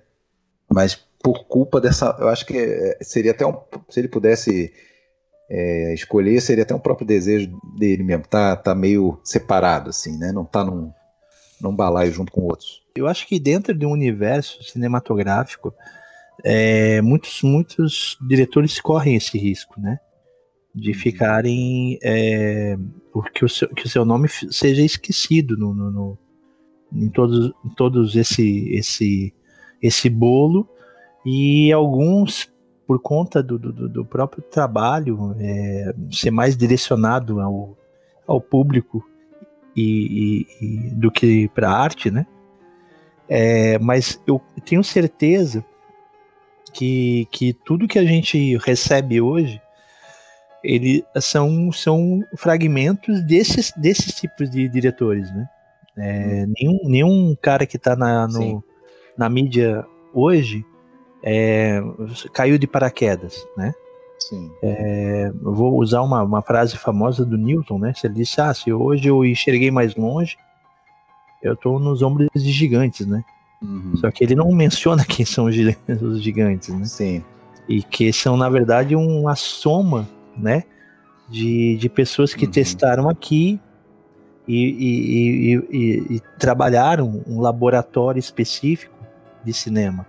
[0.72, 2.16] mas por culpa dessa.
[2.20, 3.58] Eu acho que é, seria até um.
[3.90, 4.74] Se ele pudesse
[5.50, 8.26] é, escolher, seria até um próprio desejo dele mesmo.
[8.28, 10.32] Tá, tá meio separado, assim, né?
[10.32, 10.92] Não tá num,
[11.62, 12.84] num balaio junto com outros.
[12.96, 15.74] Eu acho que dentro de um universo cinematográfico,
[16.44, 20.00] é, muitos, muitos diretores correm esse risco, né?
[20.74, 22.00] De ficarem.
[22.02, 22.78] É,
[23.34, 26.18] que, o seu, que o seu nome seja esquecido no, no, no
[26.96, 29.34] em todos, em todos esse, esse,
[29.82, 30.68] esse bolo
[31.26, 32.52] e alguns
[32.86, 37.78] por conta do, do, do próprio trabalho é, ser mais direcionado ao,
[38.28, 39.04] ao público
[39.76, 42.28] e, e, e do que para arte, né?
[43.28, 45.66] É, mas eu tenho certeza
[46.74, 49.62] que, que tudo que a gente recebe hoje
[50.64, 55.48] ele são, são fragmentos desses, desses tipos de diretores, né?
[55.98, 58.28] É, nenhum, nenhum cara que está na,
[59.18, 60.66] na mídia hoje
[61.24, 61.82] é,
[62.34, 63.74] caiu de paraquedas, né?
[64.62, 67.94] É, vou usar uma, uma frase famosa do Newton, né?
[67.94, 70.38] Se ele disse, ah, se hoje eu enxerguei mais longe,
[71.42, 73.24] eu estou nos ombros de gigantes, né?
[73.62, 73.96] Uhum.
[73.98, 76.86] Só que ele não menciona quem são os gigantes, né?
[76.86, 77.24] Sim.
[77.68, 80.08] E que são, na verdade, uma soma,
[80.38, 80.64] né?
[81.30, 82.52] de, de pessoas que uhum.
[82.52, 83.60] testaram aqui
[84.48, 88.96] e, e, e, e, trabalharam um laboratório específico
[89.44, 90.06] de cinema.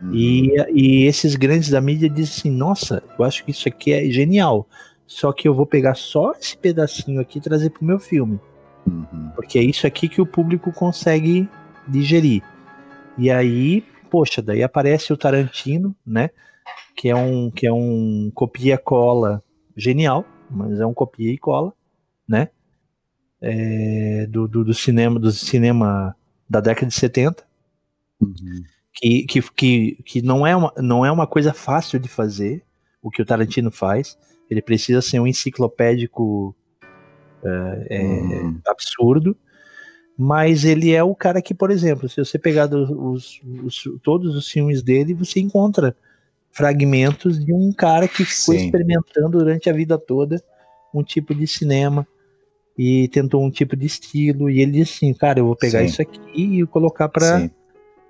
[0.00, 0.12] Uhum.
[0.12, 4.66] E, esses grandes da mídia dizem assim: nossa, eu acho que isso aqui é genial.
[5.06, 8.40] Só que eu vou pegar só esse pedacinho aqui e trazer para o meu filme.
[8.86, 9.30] Uhum.
[9.36, 11.48] Porque é isso aqui que o público consegue
[11.86, 12.42] digerir.
[13.18, 16.30] E aí, poxa, daí aparece o Tarantino, né?
[16.94, 19.42] Que é um, que é um copia-cola
[19.76, 21.72] genial, mas é um copia e cola,
[22.28, 22.48] né?
[23.40, 26.14] É, do, do, do, cinema do cinema
[26.48, 27.44] da década de 70.
[28.20, 28.34] Uhum.
[28.94, 32.62] Que, que, que, que não, é uma, não é uma coisa fácil de fazer
[33.02, 34.16] o que o Tarantino faz.
[34.48, 36.54] Ele precisa ser um enciclopédico
[37.42, 38.60] é, é, uhum.
[38.66, 39.36] absurdo
[40.16, 44.48] mas ele é o cara que, por exemplo, se você pegar os, os, todos os
[44.48, 45.96] filmes dele, você encontra
[46.52, 48.66] fragmentos de um cara que ficou Sim.
[48.66, 50.42] experimentando durante a vida toda
[50.94, 52.06] um tipo de cinema
[52.76, 55.86] e tentou um tipo de estilo e ele disse assim, cara, eu vou pegar Sim.
[55.86, 57.50] isso aqui e colocar para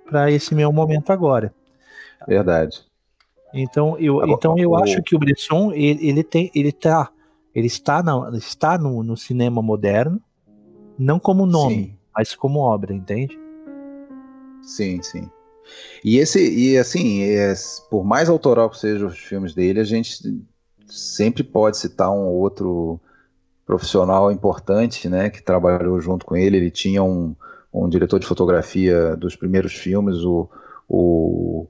[0.05, 1.53] para esse meu momento agora.
[2.27, 2.83] Verdade.
[3.53, 4.75] Então eu, agora, então eu o...
[4.75, 7.09] acho que o Bresson ele, ele tem ele tá
[7.55, 10.21] ele está na, está no, no cinema moderno
[10.97, 11.97] não como nome, sim.
[12.15, 13.39] mas como obra, entende?
[14.61, 15.29] Sim, sim.
[16.03, 17.53] E esse, e assim, é,
[17.89, 20.43] por mais autoral que sejam os filmes dele, a gente
[20.87, 22.99] sempre pode citar um outro
[23.65, 26.57] profissional importante, né, que trabalhou junto com ele.
[26.57, 27.35] Ele tinha um,
[27.73, 30.49] um diretor de fotografia dos primeiros filmes, o,
[30.87, 31.67] o,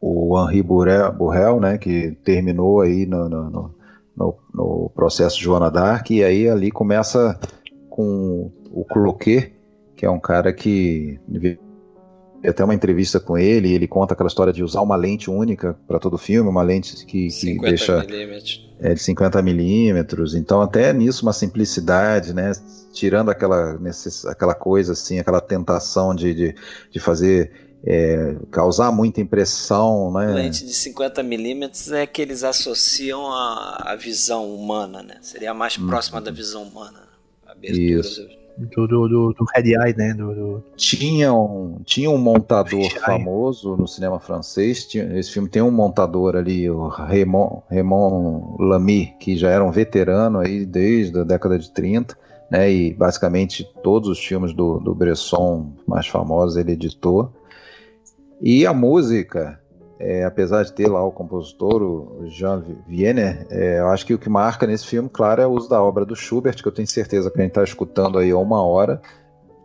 [0.00, 3.74] o Henri Burrell, né, que terminou aí no, no,
[4.16, 7.38] no, no processo Joana Dark, e aí ali começa
[7.88, 9.52] com o Cloquet,
[9.96, 11.18] que é um cara que
[12.48, 15.98] até uma entrevista com ele, ele conta aquela história de usar uma lente única para
[15.98, 18.06] todo filme, uma lente que, que deixa
[18.78, 20.34] é, de 50 milímetros.
[20.34, 22.52] Então até nisso uma simplicidade, né?
[22.92, 26.54] Tirando aquela, necess, aquela coisa assim, aquela tentação de, de,
[26.90, 27.52] de fazer
[27.84, 30.32] é, causar muita impressão, né?
[30.32, 35.16] Lente de 50 milímetros é que eles associam a, a visão humana, né?
[35.20, 35.86] Seria a mais hum.
[35.86, 37.10] próxima da visão humana
[37.60, 38.00] abertura.
[38.00, 38.39] Isso.
[38.60, 40.12] Do, do, do, do Red Eye, né?
[40.12, 40.64] Do, do...
[40.76, 44.86] Tinha, um, tinha um montador famoso no cinema francês.
[44.86, 49.70] Tinha, esse filme tem um montador ali, o Raymond, Raymond Lamy, que já era um
[49.70, 52.18] veterano aí desde a década de 30.
[52.50, 57.32] Né, e basicamente todos os filmes do, do Bresson mais famosos ele editou.
[58.40, 59.60] E a música
[60.00, 64.18] é, apesar de ter lá o compositor, o Jean Wiener, é, eu acho que o
[64.18, 66.88] que marca nesse filme, claro, é o uso da obra do Schubert, que eu tenho
[66.88, 69.02] certeza que a gente está escutando aí há uma hora,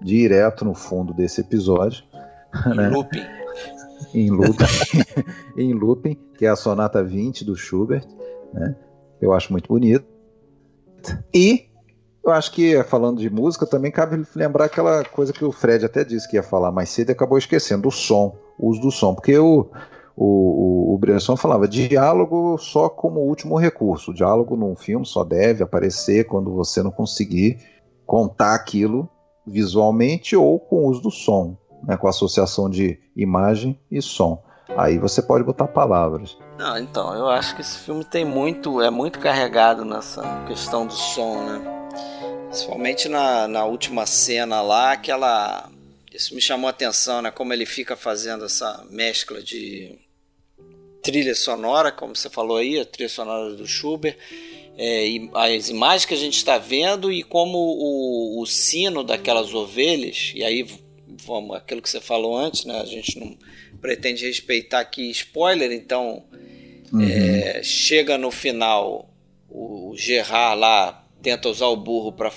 [0.02, 2.04] direto no fundo desse episódio.
[2.68, 2.90] Em né?
[2.90, 3.26] looping.
[4.14, 4.66] em looping.
[5.58, 8.06] em looping, que é a Sonata 20 do Schubert,
[8.54, 8.76] né?
[9.22, 10.06] eu acho muito bonito.
[11.34, 11.70] E
[12.26, 16.04] eu acho que, falando de música, também cabe lembrar aquela coisa que o Fred até
[16.04, 19.14] disse que ia falar mais cedo e acabou esquecendo, o som, o uso do som.
[19.14, 19.70] Porque o,
[20.16, 24.12] o, o, o falava diálogo só como último recurso.
[24.12, 27.60] O diálogo num filme só deve aparecer quando você não conseguir
[28.06, 29.10] contar aquilo
[29.46, 34.44] visualmente ou com o uso do som, né, com a associação de imagem e som.
[34.76, 36.38] Aí você pode botar palavras.
[36.58, 40.94] Não, então, eu acho que esse filme tem muito, é muito carregado nessa questão do
[40.94, 41.62] som, né?
[42.48, 45.70] Principalmente na, na última cena lá, aquela.
[46.12, 47.30] Isso me chamou a atenção, né?
[47.30, 50.00] Como ele fica fazendo essa mescla de
[51.06, 54.18] trilha sonora, como você falou aí, a trilha sonora do Schubert,
[54.76, 55.06] é,
[55.36, 60.44] as imagens que a gente está vendo e como o, o, sino daquelas ovelhas, e
[60.44, 60.66] aí
[61.24, 62.80] vamos, aquilo que você falou antes, né?
[62.82, 63.38] A gente não
[63.80, 66.24] pretende respeitar aqui spoiler, então
[66.92, 67.02] uhum.
[67.04, 69.14] é, chega no final
[69.48, 72.34] o, o Gerard lá tenta usar o burro para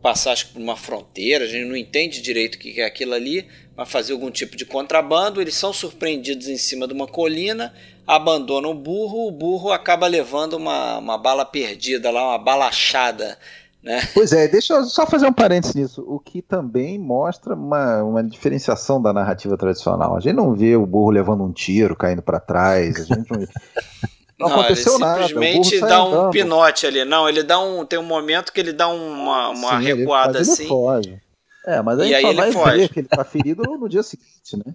[0.00, 3.46] passar por uma fronteira, a gente não entende direito o que é aquilo ali,
[3.80, 5.40] mas fazer algum tipo de contrabando.
[5.40, 7.72] Eles são surpreendidos em cima de uma colina,
[8.06, 13.38] abandonam o burro, o burro acaba levando uma, uma bala perdida lá, uma balachada.
[13.82, 14.06] Né?
[14.12, 18.22] Pois é, deixa eu só fazer um parênteses nisso, o que também mostra uma, uma
[18.22, 20.14] diferenciação da narrativa tradicional.
[20.14, 23.40] A gente não vê o burro levando um tiro, caindo para trás, a gente não...
[24.38, 25.28] Não, não aconteceu ele nada.
[25.28, 26.30] Simplesmente dá um andando.
[26.30, 27.04] pinote ali.
[27.04, 27.84] Não, ele dá um.
[27.84, 30.62] Tem um momento que ele dá uma, uma Sim, recuada ele, assim.
[30.62, 31.20] Ele foge.
[31.66, 32.76] É, mas aí, e aí ele vai foge.
[32.78, 34.74] ver que ele tá ferido no dia seguinte, né?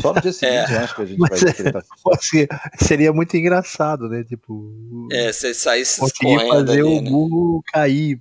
[0.00, 0.78] Só no dia seguinte, é.
[0.78, 1.82] acho que a gente mas vai ver que ele tá
[2.20, 2.48] ferido.
[2.80, 4.24] Seria muito engraçado, né?
[4.24, 5.08] Tipo.
[5.12, 7.10] É, você saísse correndo fazer ali, o né?
[7.10, 8.20] burro cair.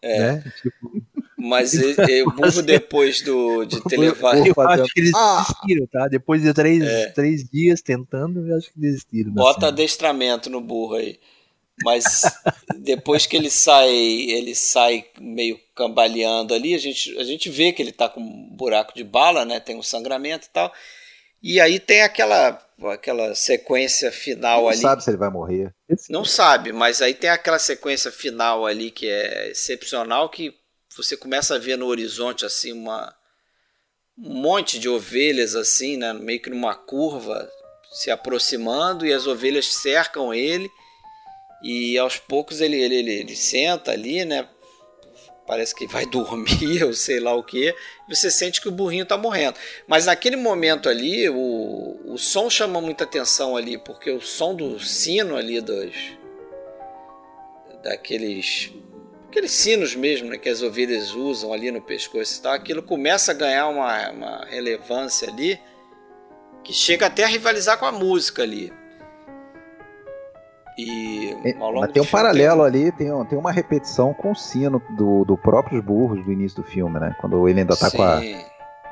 [0.00, 0.18] É.
[0.18, 0.52] Né?
[0.62, 1.02] Tipo...
[1.36, 1.74] Mas
[2.24, 4.38] o burro depois do, de ter levado.
[4.38, 5.44] Eu acho que eles ah!
[5.46, 6.08] desistiram, tá?
[6.08, 7.10] Depois de três, é.
[7.10, 9.32] três dias tentando, eu acho que desistiram.
[9.32, 11.18] Bota adestramento no burro aí.
[11.82, 12.22] Mas
[12.78, 17.82] depois que ele sai, ele sai meio cambaleando ali, a gente, a gente vê que
[17.82, 19.60] ele está com um buraco de bala, né?
[19.60, 20.72] Tem um sangramento e tal.
[21.42, 24.78] E aí tem aquela aquela sequência final Não ali.
[24.78, 25.74] sabe se ele vai morrer.
[26.10, 30.54] Não sabe, mas aí tem aquela sequência final ali que é excepcional que
[30.94, 33.14] você começa a ver no horizonte assim uma
[34.18, 37.50] um monte de ovelhas assim, né, meio que numa curva
[37.92, 40.70] se aproximando e as ovelhas cercam ele
[41.62, 44.48] e aos poucos ele, ele, ele, ele senta ali, né?
[45.46, 47.74] Parece que vai dormir ou sei lá o que.
[48.08, 49.56] Você sente que o burrinho está morrendo.
[49.86, 54.78] Mas naquele momento ali, o, o som chama muita atenção ali, porque o som do
[54.80, 55.94] sino ali dos.
[57.82, 58.72] daqueles.
[59.28, 63.30] aqueles sinos mesmo né, que as ovelhas usam ali no pescoço e tal, aquilo começa
[63.30, 65.58] a ganhar uma, uma relevância ali
[66.64, 68.72] que chega até a rivalizar com a música ali.
[70.78, 75.24] E É, Mas tem um paralelo ali, tem, tem uma repetição com o sino do,
[75.24, 77.14] do próprios burros do início do filme, né?
[77.20, 78.20] Quando ele ainda tá com a,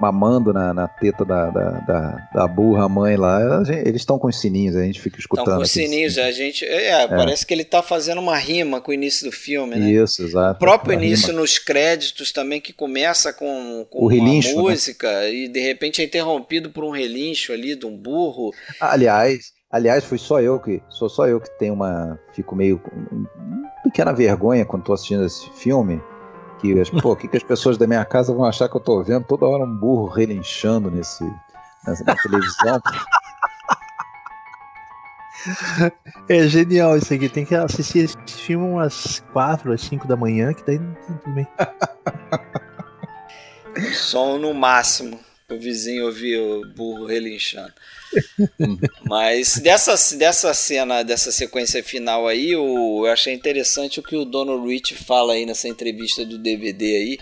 [0.00, 4.26] mamando na, na teta da, da, da, da burra mãe lá, gente- eles estão com
[4.26, 5.44] os sininhos, a gente fica escutando.
[5.46, 6.64] Então, com os sininhos, a gente.
[6.64, 9.88] É, parece que ele tá fazendo uma rima com o início do filme, né?
[9.90, 10.56] Isso, exato.
[10.56, 11.40] O próprio Uma início rima.
[11.42, 14.62] nos créditos também, que começa com, com O uma relincho, né?
[14.62, 18.52] música e de repente é interrompido por um relincho ali de um burro.
[18.80, 20.82] Aliás, aliás, fui só eu que.
[20.88, 22.18] Sou só eu que tenho uma.
[22.32, 22.80] Fico meio
[23.10, 23.28] uma
[23.82, 26.00] pequena vergonha quando tô assistindo esse filme.
[26.60, 28.80] Que, as- pô, o que, que as pessoas da minha casa vão achar que eu
[28.80, 31.24] tô vendo toda hora um burro relinchando nesse,
[31.86, 32.80] nessa, na televisão.
[36.28, 37.28] É genial isso aqui.
[37.28, 41.16] Tem que assistir esse filme umas 4 às 5 da manhã, que daí não tem
[41.18, 41.46] tudo bem.
[43.92, 45.18] Som no máximo.
[45.50, 47.72] O vizinho ouvir o burro relinchando.
[49.04, 54.66] Mas dessa, dessa cena, dessa sequência final aí, eu achei interessante o que o Dono
[54.66, 57.18] Rich fala aí nessa entrevista do DVD aí.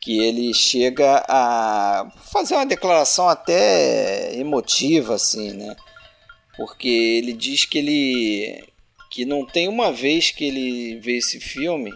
[0.00, 5.76] Que ele chega a fazer uma declaração até emotiva, assim, né?
[6.56, 8.64] Porque ele diz que ele.
[9.10, 11.92] que não tem uma vez que ele vê esse filme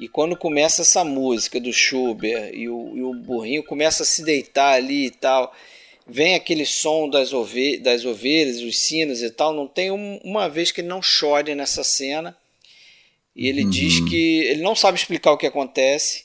[0.00, 4.22] e quando começa essa música do Schubert e o, e o burrinho começa a se
[4.22, 5.52] deitar ali e tal,
[6.06, 10.48] vem aquele som das, ove das ovelhas, os sinos e tal, não tem um- uma
[10.48, 12.36] vez que ele não chore nessa cena.
[13.34, 13.70] E ele Uhum.
[13.70, 16.24] diz que ele não sabe explicar o que acontece,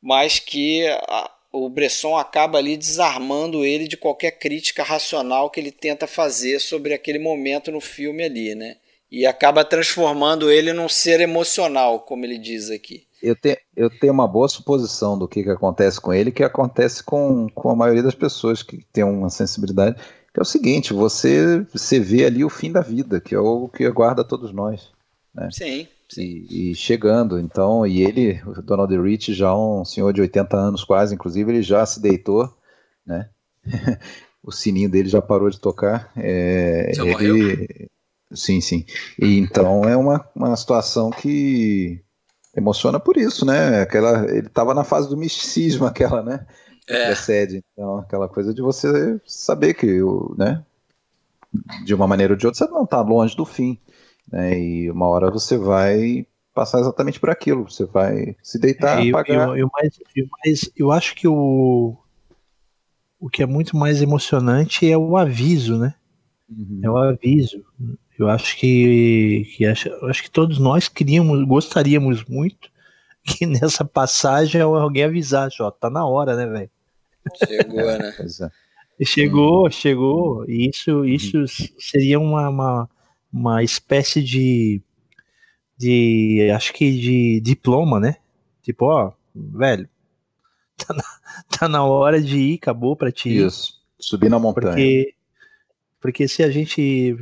[0.00, 5.72] mas que a- o Bresson acaba ali desarmando ele de qualquer crítica racional que ele
[5.72, 8.76] tenta fazer sobre aquele momento no filme ali, né?
[9.10, 13.06] E acaba transformando ele num ser emocional, como ele diz aqui.
[13.22, 17.02] Eu, te, eu tenho uma boa suposição do que, que acontece com ele, que acontece
[17.02, 19.96] com, com a maioria das pessoas que tem uma sensibilidade,
[20.32, 23.68] que é o seguinte, você, você vê ali o fim da vida, que é o
[23.68, 24.90] que aguarda todos nós.
[25.50, 26.46] Sim, sim.
[26.50, 30.84] E, e chegando, então, e ele, o Donald Rich, já um senhor de 80 anos
[30.84, 32.52] quase, inclusive, ele já se deitou,
[33.06, 33.28] né?
[34.42, 36.10] o sininho dele já parou de tocar.
[36.16, 37.88] É, Já ele...
[38.32, 38.84] Sim, sim.
[39.20, 42.02] E então é uma, uma situação que
[42.56, 43.80] emociona por isso, né?
[43.82, 46.46] Aquela, ele estava na fase do misticismo, aquela, né?
[46.86, 47.06] Que É.
[47.06, 47.64] Precede.
[47.72, 50.64] Então, aquela coisa de você saber que, o, né?
[51.84, 53.78] De uma maneira ou de outra, você não está longe do fim.
[54.30, 54.58] Né?
[54.58, 57.70] E uma hora você vai passar exatamente por aquilo.
[57.70, 59.48] Você vai se deitar, É, e, apagar.
[59.48, 61.96] e o- e o mais, e o mais- eu acho que o,
[63.18, 65.94] o que é muito mais emocionante é o aviso, né?
[66.50, 66.80] Uhum.
[66.82, 67.64] É o aviso.
[68.18, 72.68] Eu acho que, que acho, acho que todos nós queríamos, gostaríamos muito
[73.24, 76.70] que nessa passagem alguém avisasse, ó, tá na hora, né, velho?
[77.46, 78.14] Chegou, né?
[79.00, 79.04] É.
[79.04, 80.44] Chegou, chegou.
[80.50, 81.44] E isso, isso
[81.78, 82.90] seria uma, uma,
[83.32, 84.82] uma espécie de,
[85.76, 88.16] de, acho que de diploma, né?
[88.60, 89.88] Tipo, ó, velho,
[90.76, 91.04] tá na,
[91.48, 93.38] tá na hora de ir, acabou pra ti.
[93.38, 93.80] Isso.
[94.00, 94.72] Subir na montanha.
[94.72, 95.14] Porque,
[96.00, 97.16] porque se a gente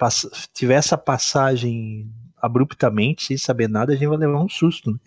[0.00, 2.10] passa- tiver essa passagem
[2.40, 4.90] abruptamente, sem saber nada, a gente vai levar um susto.
[4.90, 4.98] Né?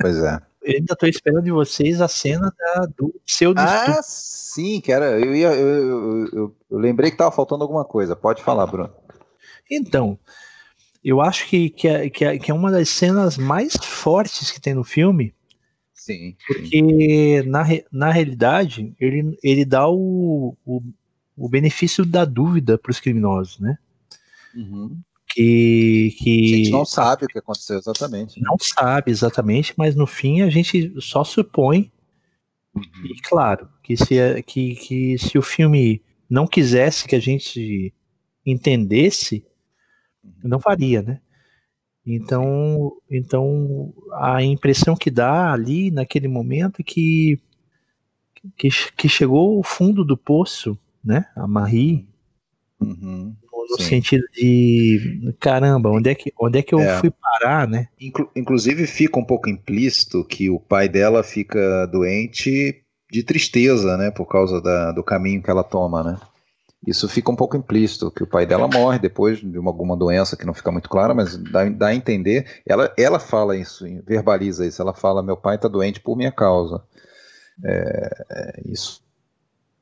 [0.00, 0.40] Pois é.
[0.62, 3.52] Eu ainda tô esperando de vocês a cena da, do seu.
[3.56, 5.18] Ah, sim, que era.
[5.18, 5.68] Eu, ia, eu,
[6.26, 6.26] eu,
[6.70, 8.14] eu- lembrei que tava faltando alguma coisa.
[8.14, 8.90] Pode falar, Bruno.
[9.70, 10.18] Então,
[11.02, 14.60] eu acho que, que, é, que, é, que é uma das cenas mais fortes que
[14.60, 15.34] tem no filme,
[15.94, 16.14] Sim.
[16.14, 16.36] sim.
[16.46, 20.82] porque na, na realidade ele, ele dá o, o,
[21.36, 23.78] o benefício da dúvida para os criminosos, né?
[24.54, 25.00] Uhum.
[25.26, 28.40] Que, A que gente não sabe o que aconteceu exatamente.
[28.40, 31.92] não sabe exatamente, mas no fim a gente só supõe,
[32.74, 32.82] Uhum.
[33.04, 37.92] e claro, que se, que, que se o filme não quisesse que a gente
[38.46, 39.44] entendesse,
[40.42, 41.20] Não faria, né?
[42.06, 47.38] Então, então a impressão que dá ali naquele momento é que,
[48.56, 51.26] que, que chegou o fundo do poço, né?
[51.36, 52.06] A Marie,
[52.80, 53.34] Uhum.
[53.70, 57.00] No sentido de caramba, onde é que, onde é que eu É.
[57.00, 57.88] fui parar, né?
[58.00, 64.10] Inclu- inclusive fica um pouco implícito que o pai dela fica doente de tristeza, né,
[64.10, 66.16] por causa da- do caminho que ela toma, né?
[66.86, 70.36] Isso fica um pouco implícito, que o pai dela morre depois de uma, alguma doença
[70.36, 72.46] que não fica muito clara, mas dá, dá a entender.
[72.64, 74.80] Ela, ela fala isso, verbaliza isso.
[74.80, 76.80] Ela fala: meu pai está doente por minha causa.
[77.64, 79.02] É, é, isso,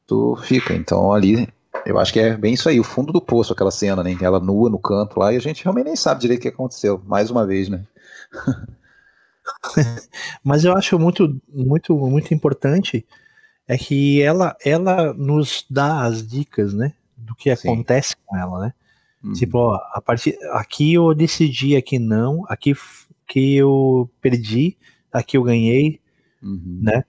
[0.06, 0.74] isso fica.
[0.74, 1.48] Então ali,
[1.84, 4.16] eu acho que é bem isso aí, o fundo do poço, aquela cena, né?
[4.20, 7.02] Ela nua no canto lá e a gente realmente nem sabe direito o que aconteceu.
[7.06, 7.84] Mais uma vez, né?
[10.42, 13.06] Mas eu acho muito, muito, muito importante
[13.68, 16.92] é que ela, ela nos dá as dicas, né?
[17.16, 17.68] Do que Sim.
[17.68, 18.74] acontece com ela, né?
[19.22, 19.32] Uhum.
[19.32, 22.74] Tipo, ó, a partir aqui eu decidi, aqui não, aqui
[23.26, 24.76] que eu perdi,
[25.12, 26.00] aqui eu ganhei.
[26.42, 26.80] Uhum.
[26.82, 27.04] né?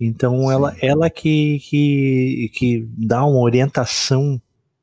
[0.00, 0.78] Então ela, Sim.
[0.82, 4.40] ela que, que, que dá uma orientação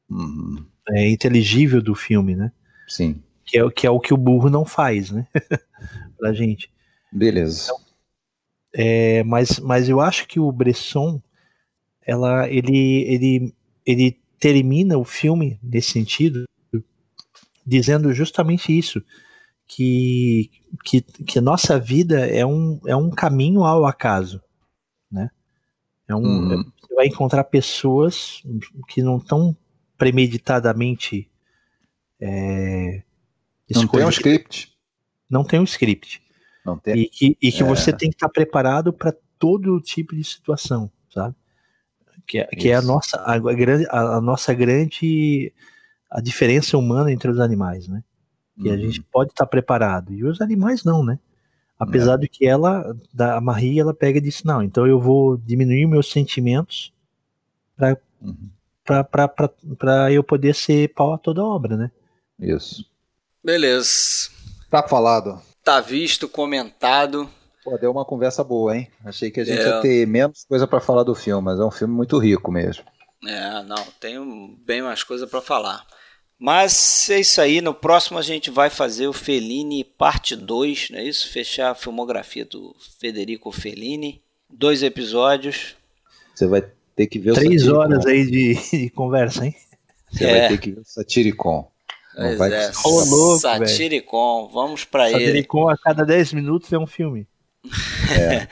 [0.09, 0.63] Uhum.
[0.89, 2.51] é, inteligível do filme, né?
[2.87, 5.27] Sim, Que é, o- que é o que o burro não faz, né?
[6.19, 6.69] pra gente.
[7.11, 7.71] beleza.
[8.73, 11.21] É, mas, mas eu acho que o Bresson,
[12.05, 13.53] ela, ele, ele,
[13.85, 16.43] ele termina o filme nesse sentido,
[17.65, 19.01] dizendo justamente isso,
[19.67, 20.51] que,
[20.83, 24.41] que, que nossa vida é um, é um caminho ao acaso,
[25.11, 25.29] né?
[26.07, 26.71] É um, Uhum.
[26.81, 28.43] Você vai encontrar pessoas
[28.87, 29.55] que não estão
[29.97, 31.29] premeditadamente
[32.19, 33.03] é,
[33.73, 34.77] Não tem um script.
[35.29, 36.21] não tem um script.
[36.65, 36.95] Não tem.
[36.97, 37.65] E que, e que É.
[37.65, 41.35] você tem que estar preparado para todo tipo de situação, sabe?
[42.27, 45.51] Que é, que é a nossa a, grande a, a nossa grande
[46.09, 48.03] a diferença humana entre os animais, né?
[48.61, 48.77] Que a Uhum.
[48.79, 51.19] gente pode estar preparado e os animais não, né?
[51.79, 51.83] É.
[51.83, 55.37] Apesar de que ela da a Marie ela pega e diz não, então eu vou
[55.37, 56.93] diminuir meus sentimentos
[58.21, 58.49] Uhum.
[58.83, 61.91] para eu poder ser pau a toda obra, né?
[62.39, 62.85] Isso.
[63.43, 64.29] Beleza.
[64.69, 65.41] Tá falado.
[65.63, 67.29] Tá visto, comentado.
[67.63, 68.87] Pô, deu uma conversa boa, hein?
[69.03, 69.67] Achei que a gente É.
[69.67, 72.83] ia ter menos coisa pra falar do filme, mas é um filme muito rico mesmo.
[73.25, 75.85] É, não, tenho bem mais coisa para falar.
[76.37, 80.99] Mas é isso aí, no próximo a gente vai fazer o Fellini parte 2, não
[80.99, 81.31] é isso?
[81.31, 84.21] Fechar a filmografia do Federico Fellini.
[84.49, 85.75] Dois episódios.
[86.33, 86.63] Você vai
[86.95, 88.53] ter que ver o Três horas aí de,
[88.83, 89.55] de conversa, hein?
[90.11, 90.39] Você É.
[90.39, 91.71] vai ter que ver o Satiricon.
[92.17, 92.71] Não vai é.
[92.83, 93.67] Ô, louco, velho.
[93.67, 95.25] Satiricon, vamos para ele.
[95.25, 97.27] Satiricon a cada 10 minutos é um filme.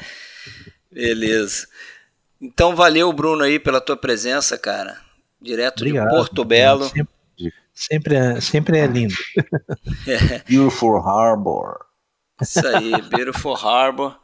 [0.92, 1.68] Beleza.
[2.42, 5.00] Então valeu, Bruno, aí pela tua presença, cara.
[5.42, 6.10] Direto Obrigado.
[6.10, 6.86] de Porto Belo.
[6.90, 7.08] Sempre,
[7.74, 9.16] sempre, é, sempre é lindo.
[10.48, 11.86] Beautiful Harbor.
[12.42, 14.20] Isso aí, Beautiful Harbor.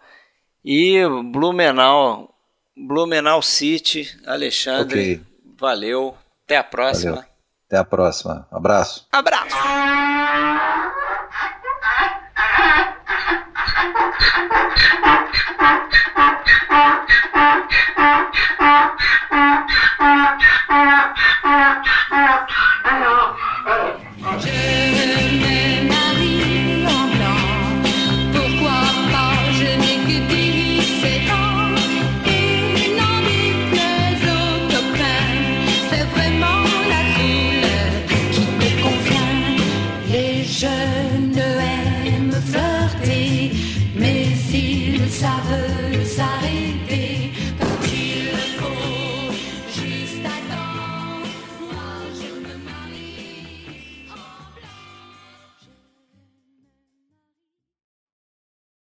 [0.63, 0.99] E
[1.31, 2.33] Blumenau,
[2.75, 5.15] Blumenau City, Alexandre.
[5.15, 5.21] Ok.
[5.57, 6.17] Valeu.
[6.45, 7.15] Até a próxima.
[7.15, 7.29] Valeu.
[7.67, 8.47] Até a próxima.
[8.51, 9.07] Abraço.
[9.11, 9.55] Abraço.
[13.79, 13.95] Alors,
[21.31, 21.79] euh,
[22.83, 23.37] alors,
[23.69, 23.99] alors.